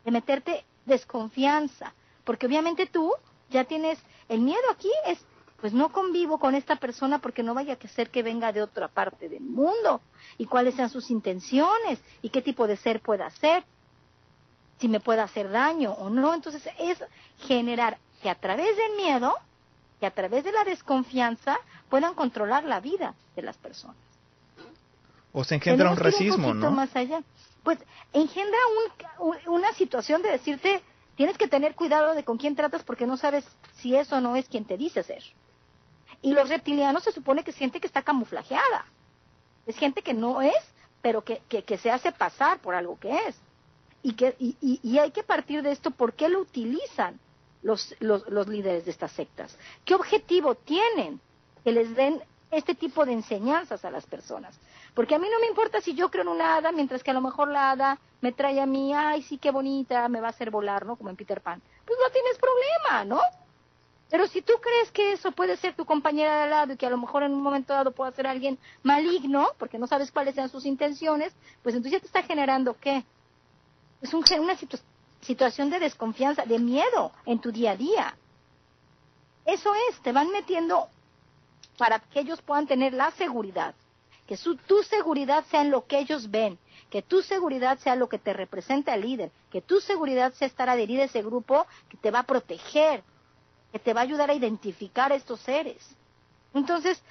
[0.04, 1.94] de meterte desconfianza,
[2.24, 3.12] porque obviamente tú
[3.50, 3.98] ya tienes,
[4.28, 5.24] el miedo aquí es
[5.62, 8.88] pues no convivo con esta persona porque no vaya a ser que venga de otra
[8.88, 10.00] parte del mundo
[10.36, 13.64] y cuáles sean sus intenciones y qué tipo de ser pueda ser,
[14.82, 16.34] si me puede hacer daño o no.
[16.34, 16.98] Entonces es
[17.46, 19.32] generar que a través del miedo,
[20.00, 21.56] que a través de la desconfianza
[21.88, 23.96] puedan controlar la vida de las personas.
[25.32, 26.72] O se engendra un racismo, un ¿no?
[26.72, 27.22] Más allá.
[27.62, 27.78] Pues
[28.12, 28.58] engendra
[29.46, 30.82] una situación de decirte,
[31.14, 33.44] tienes que tener cuidado de con quién tratas porque no sabes
[33.76, 35.22] si eso no es quien te dice ser.
[36.22, 38.84] Y los reptilianos se supone que es gente que está camuflajeada.
[39.64, 43.36] Es gente que no es, pero que, que, se hace pasar por algo que es.
[44.02, 47.20] Y, que, y, hay que partir de esto, ¿por qué lo utilizan
[47.62, 49.56] los, los, los líderes de estas sectas?
[49.84, 51.20] ¿Qué objetivo tienen
[51.62, 54.58] que les den este tipo de enseñanzas a las personas?
[54.94, 57.14] Porque a mí no me importa si yo creo en una hada, mientras que a
[57.14, 60.30] lo mejor la hada me trae a mí, ay, sí, qué bonita, me va a
[60.30, 60.96] hacer volar, ¿no?
[60.96, 61.62] Como en Peter Pan.
[61.84, 63.20] Pues no tienes problema, ¿no?
[64.10, 66.84] Pero si tú crees que eso puede ser tu compañera de al lado y que
[66.84, 70.34] a lo mejor en un momento dado pueda ser alguien maligno, porque no sabes cuáles
[70.34, 71.32] sean sus intenciones,
[71.62, 73.06] pues entonces ya te está generando qué?
[74.02, 74.56] Es un, una
[75.20, 78.16] situación de desconfianza, de miedo en tu día a día.
[79.46, 80.88] Eso es, te van metiendo
[81.78, 83.74] para que ellos puedan tener la seguridad,
[84.26, 86.58] que su, tu seguridad sea en lo que ellos ven,
[86.90, 90.68] que tu seguridad sea lo que te representa el líder, que tu seguridad sea estar
[90.68, 93.02] adherida a ese grupo que te va a proteger,
[93.72, 95.96] que te va a ayudar a identificar a estos seres.
[96.54, 97.02] Entonces,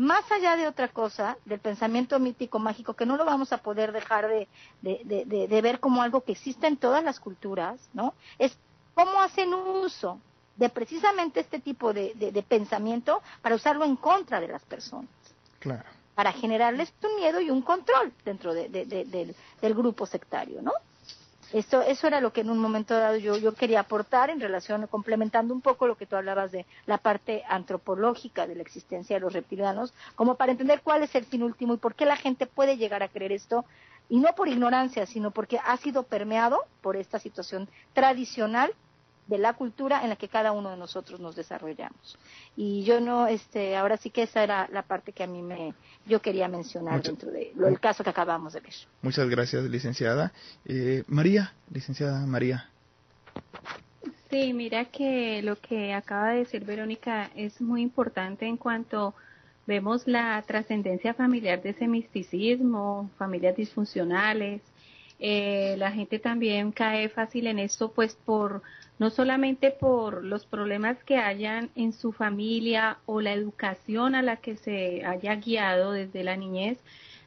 [0.00, 3.92] más allá de otra cosa, del pensamiento mítico mágico, que no lo vamos a poder
[3.92, 4.48] dejar de,
[4.80, 8.14] de, ver como algo que existe en todas las culturas, ¿no?
[8.38, 8.56] Es
[8.94, 10.18] cómo hacen uso
[10.56, 15.10] de precisamente este tipo de, pensamiento para usarlo en contra de las personas.
[15.58, 15.84] Claro.
[16.14, 20.72] Para generarles un miedo y un control dentro del, del grupo sectario, ¿no?
[21.52, 24.86] Eso, eso era lo que en un momento dado yo, yo quería aportar en relación,
[24.86, 29.20] complementando un poco lo que tú hablabas de la parte antropológica de la existencia de
[29.20, 32.46] los reptilianos, como para entender cuál es el fin último y por qué la gente
[32.46, 33.64] puede llegar a creer esto,
[34.08, 38.72] y no por ignorancia, sino porque ha sido permeado por esta situación tradicional
[39.30, 42.18] de la cultura en la que cada uno de nosotros nos desarrollamos.
[42.56, 45.72] Y yo no, este, ahora sí que esa era la parte que a mí me,
[46.04, 48.74] yo quería mencionar dentro de del caso que acabamos de ver.
[49.02, 50.32] Muchas gracias, licenciada.
[50.66, 52.68] Eh, María, licenciada María.
[54.30, 59.14] Sí, mira que lo que acaba de decir Verónica es muy importante en cuanto
[59.66, 64.60] vemos la trascendencia familiar de ese misticismo, familias disfuncionales.
[65.20, 68.62] Eh, la gente también cae fácil en esto, pues por
[69.00, 74.36] no solamente por los problemas que hayan en su familia o la educación a la
[74.36, 76.78] que se haya guiado desde la niñez,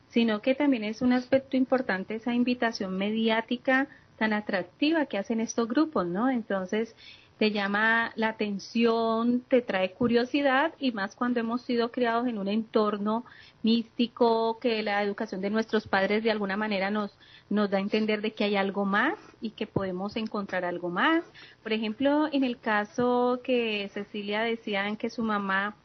[0.09, 3.87] sino que también es un aspecto importante esa invitación mediática
[4.19, 6.29] tan atractiva que hacen estos grupos, ¿no?
[6.29, 6.95] Entonces,
[7.43, 12.47] te llama la atención, te trae curiosidad y más cuando hemos sido criados en un
[12.47, 13.25] entorno
[13.63, 17.11] místico que la educación de nuestros padres de alguna manera nos,
[17.49, 21.25] nos da a entender de que hay algo más y que podemos encontrar algo más.
[21.61, 25.75] Por ejemplo, en el caso que Cecilia decía que su mamá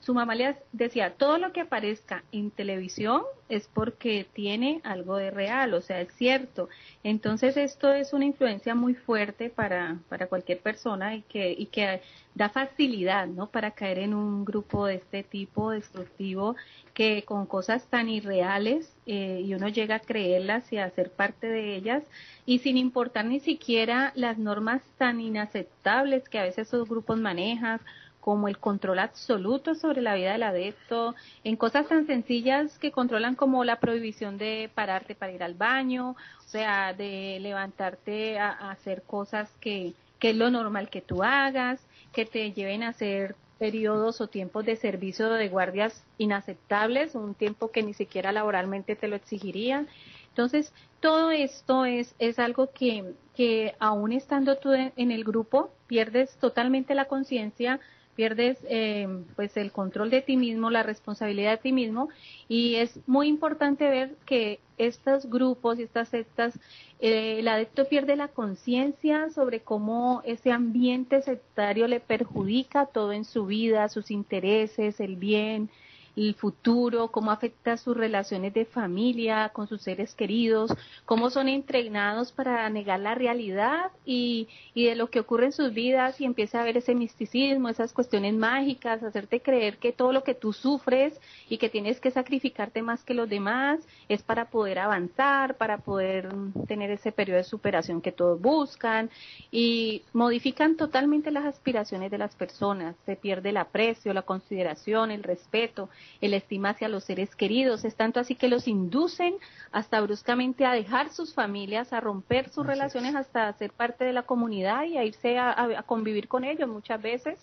[0.00, 5.30] su mamá le decía, todo lo que aparezca en televisión es porque tiene algo de
[5.30, 6.68] real, o sea, es cierto.
[7.04, 12.00] Entonces esto es una influencia muy fuerte para, para cualquier persona y que, y que
[12.34, 13.48] da facilidad, ¿no?
[13.48, 16.56] Para caer en un grupo de este tipo destructivo
[16.94, 21.46] que con cosas tan irreales eh, y uno llega a creerlas y a ser parte
[21.46, 22.02] de ellas
[22.46, 27.80] y sin importar ni siquiera las normas tan inaceptables que a veces esos grupos manejan
[28.20, 31.14] como el control absoluto sobre la vida del adepto,
[31.44, 36.10] en cosas tan sencillas que controlan como la prohibición de pararte para ir al baño,
[36.10, 41.80] o sea, de levantarte a, hacer cosas que, que es lo normal que tú hagas,
[42.12, 47.70] que te lleven a hacer periodos o tiempos de servicio de guardias inaceptables, un tiempo
[47.70, 49.88] que ni siquiera laboralmente te lo exigirían.
[50.28, 56.36] Entonces, todo esto es, es algo que, que aún estando tú en el grupo, pierdes
[56.36, 57.80] totalmente la conciencia
[58.18, 59.06] pierdes eh,
[59.36, 62.08] pues el control de ti mismo, la responsabilidad de ti mismo
[62.48, 66.58] y es muy importante ver que estos grupos y estas sectas,
[66.98, 73.24] eh, el adepto pierde la conciencia sobre cómo ese ambiente sectario le perjudica todo en
[73.24, 75.70] su vida, sus intereses, el bien,
[76.16, 82.32] el futuro, cómo afecta sus relaciones de familia con sus seres queridos, cómo son entrenados
[82.32, 86.60] para negar la realidad y, y de lo que ocurre en sus vidas y empieza
[86.60, 91.20] a ver ese misticismo, esas cuestiones mágicas, hacerte creer que todo lo que tú sufres
[91.48, 96.28] y que tienes que sacrificarte más que los demás es para poder avanzar, para poder
[96.66, 99.10] tener ese periodo de superación que todos buscan
[99.50, 105.22] y modifican totalmente las aspiraciones de las personas, se pierde el aprecio, la consideración, el
[105.22, 105.88] respeto,
[106.20, 109.34] el estima hacia los seres queridos, es tanto así que los inducen
[109.72, 114.22] hasta bruscamente a dejar sus familias, a romper sus relaciones hasta ser parte de la
[114.22, 117.38] comunidad y a irse a, convivir con ellos muchas veces.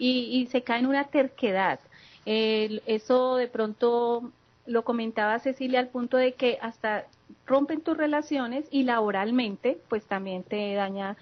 [0.00, 1.80] Y, se cae en una terquedad.
[2.24, 4.30] eso de pronto
[4.66, 7.06] lo comentaba Cecilia al punto de que hasta
[7.46, 11.16] rompen tus relaciones y laboralmente pues también te daña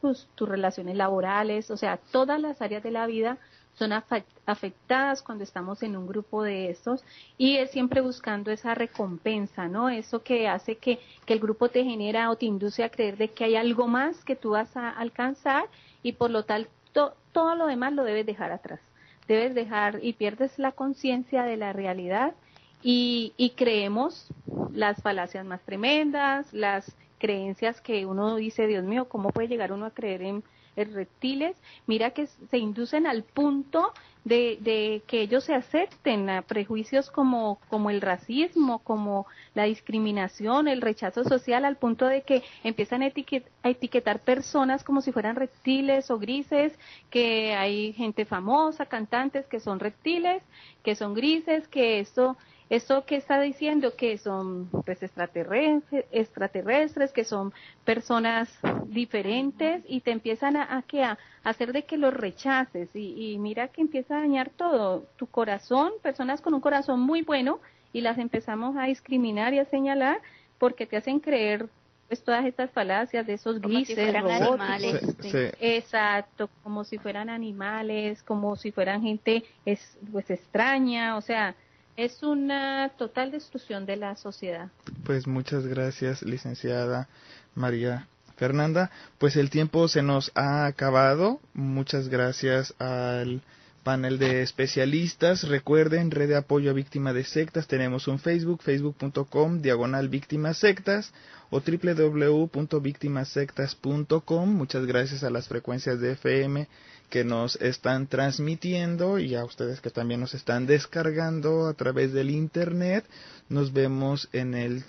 [0.00, 3.38] tus, tus relaciones laborales, o sea, todas las áreas de la vida
[3.80, 7.02] son afectadas cuando estamos en un grupo de estos
[7.38, 9.88] y es siempre buscando esa recompensa, ¿no?
[9.88, 13.28] Eso que hace que, que, el grupo te genera o te induce a creer de
[13.28, 15.64] que hay algo más que tú vas a alcanzar
[16.02, 18.80] y por lo tanto todo lo demás lo debes dejar atrás.
[19.26, 22.34] Debes dejar y pierdes la conciencia de la realidad
[22.82, 24.28] y, y creemos
[24.74, 29.86] las falacias más tremendas, las creencias que uno dice, Dios mío, ¿cómo puede llegar uno
[29.86, 30.44] a creer en,
[30.76, 31.56] reptiles?
[31.86, 33.92] Mira que se inducen al punto
[34.24, 40.68] de, de, que ellos se acepten a prejuicios como, como el racismo, como la discriminación,
[40.68, 45.36] el rechazo social, al punto de que empiezan a, a etiquetar personas como si fueran
[45.36, 50.42] reptiles o grises, que hay gente famosa, cantantes que son reptiles,
[50.82, 52.36] que son grises, que esto
[52.70, 57.52] eso que está diciendo que son pues extraterrestres, extraterrestres, que son
[57.84, 58.48] personas
[58.86, 62.88] diferentes y te empiezan a, a, hacer de que los rechaces.
[62.94, 67.58] Y, mira que empieza a dañar todo, tu corazón, personas con un corazón muy bueno
[67.92, 70.20] y las empezamos a discriminar y a señalar
[70.58, 71.68] porque te hacen creer
[72.06, 75.16] pues todas estas falacias de esos grises animales.
[75.60, 81.56] Exacto, como si fueran animales, como si fueran gente es, pues extraña, o sea,
[81.96, 84.68] es una total destrucción de la sociedad.
[85.04, 87.08] Pues muchas gracias, licenciada
[87.54, 88.90] María Fernanda.
[89.18, 91.40] Pues el tiempo se nos ha acabado.
[91.52, 93.42] Muchas gracias al
[93.82, 95.44] panel de especialistas.
[95.44, 97.66] Recuerden, Red de Apoyo a Víctimas de Sectas.
[97.66, 101.12] Tenemos un Facebook, facebook.com, diagonal víctimas sectas
[101.50, 104.48] o www.victimasectas.com.
[104.48, 106.68] Muchas gracias a las frecuencias de FM
[107.10, 112.30] que nos están transmitiendo y a ustedes que también nos están descargando a través del
[112.30, 113.04] internet.
[113.48, 114.84] Nos vemos en el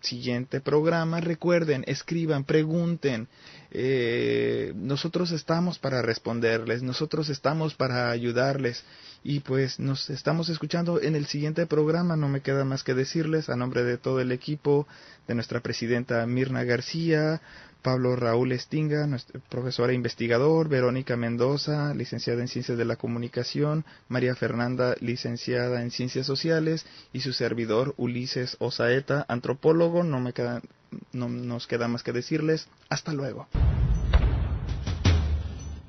[0.00, 1.20] siguiente programa.
[1.20, 3.28] Recuerden, escriban, pregunten.
[3.72, 8.84] Eh, nosotros estamos para responderles, nosotros estamos para ayudarles.
[9.24, 12.14] Y pues nos estamos escuchando en el siguiente programa.
[12.14, 14.86] No me queda más que decirles a nombre de todo el equipo,
[15.26, 17.40] de nuestra presidenta Mirna García,
[17.84, 23.84] Pablo Raúl Estinga, nuestro profesora e investigador, Verónica Mendoza, licenciada en Ciencias de la Comunicación,
[24.08, 30.02] María Fernanda, licenciada en Ciencias Sociales, y su servidor Ulises Osaeta, antropólogo.
[30.02, 30.62] No, me queda,
[31.12, 33.48] no nos queda más que decirles hasta luego.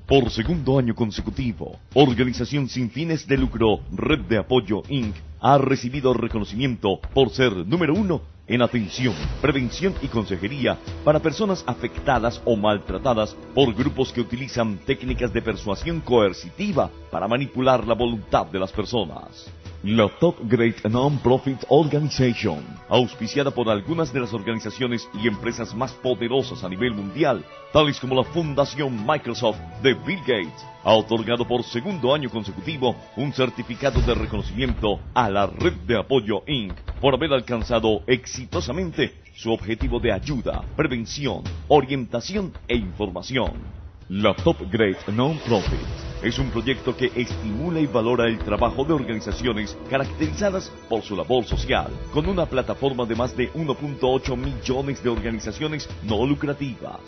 [0.06, 5.16] Por segundo año consecutivo, Organización sin fines de lucro Red de Apoyo Inc.
[5.40, 12.40] ha recibido reconocimiento por ser número uno en atención, prevención y consejería para personas afectadas
[12.44, 18.58] o maltratadas por grupos que utilizan técnicas de persuasión coercitiva para manipular la voluntad de
[18.58, 19.50] las personas.
[19.88, 22.58] La Top Great Non-Profit Organization,
[22.88, 28.16] auspiciada por algunas de las organizaciones y empresas más poderosas a nivel mundial, tales como
[28.16, 34.16] la Fundación Microsoft de Bill Gates, ha otorgado por segundo año consecutivo un certificado de
[34.16, 36.76] reconocimiento a la Red de Apoyo Inc.
[37.00, 43.85] por haber alcanzado exitosamente su objetivo de ayuda, prevención, orientación e información.
[44.08, 45.80] La Top Great Non-Profit
[46.22, 51.44] es un proyecto que estimula y valora el trabajo de organizaciones caracterizadas por su labor
[51.44, 57.00] social, con una plataforma de más de 1.8 millones de organizaciones no lucrativas.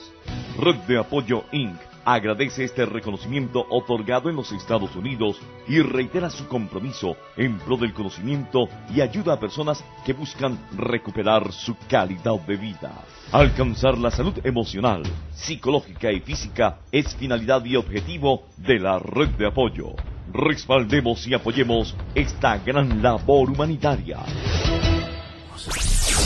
[0.59, 1.79] Red de Apoyo Inc
[2.15, 7.93] agradece este reconocimiento otorgado en los Estados Unidos y reitera su compromiso en pro del
[7.93, 13.05] conocimiento y ayuda a personas que buscan recuperar su calidad de vida.
[13.31, 15.03] Alcanzar la salud emocional,
[15.33, 19.93] psicológica y física es finalidad y objetivo de la red de apoyo.
[20.33, 24.21] Respaldemos y apoyemos esta gran labor humanitaria.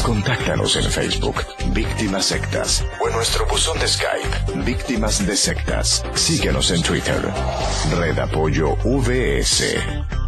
[0.03, 1.37] Contáctanos en Facebook,
[1.73, 6.05] Víctimas Sectas, o en nuestro buzón de Skype, Víctimas de Sectas.
[6.15, 7.21] Síguenos en Twitter,
[7.99, 10.22] Red Apoyo VS.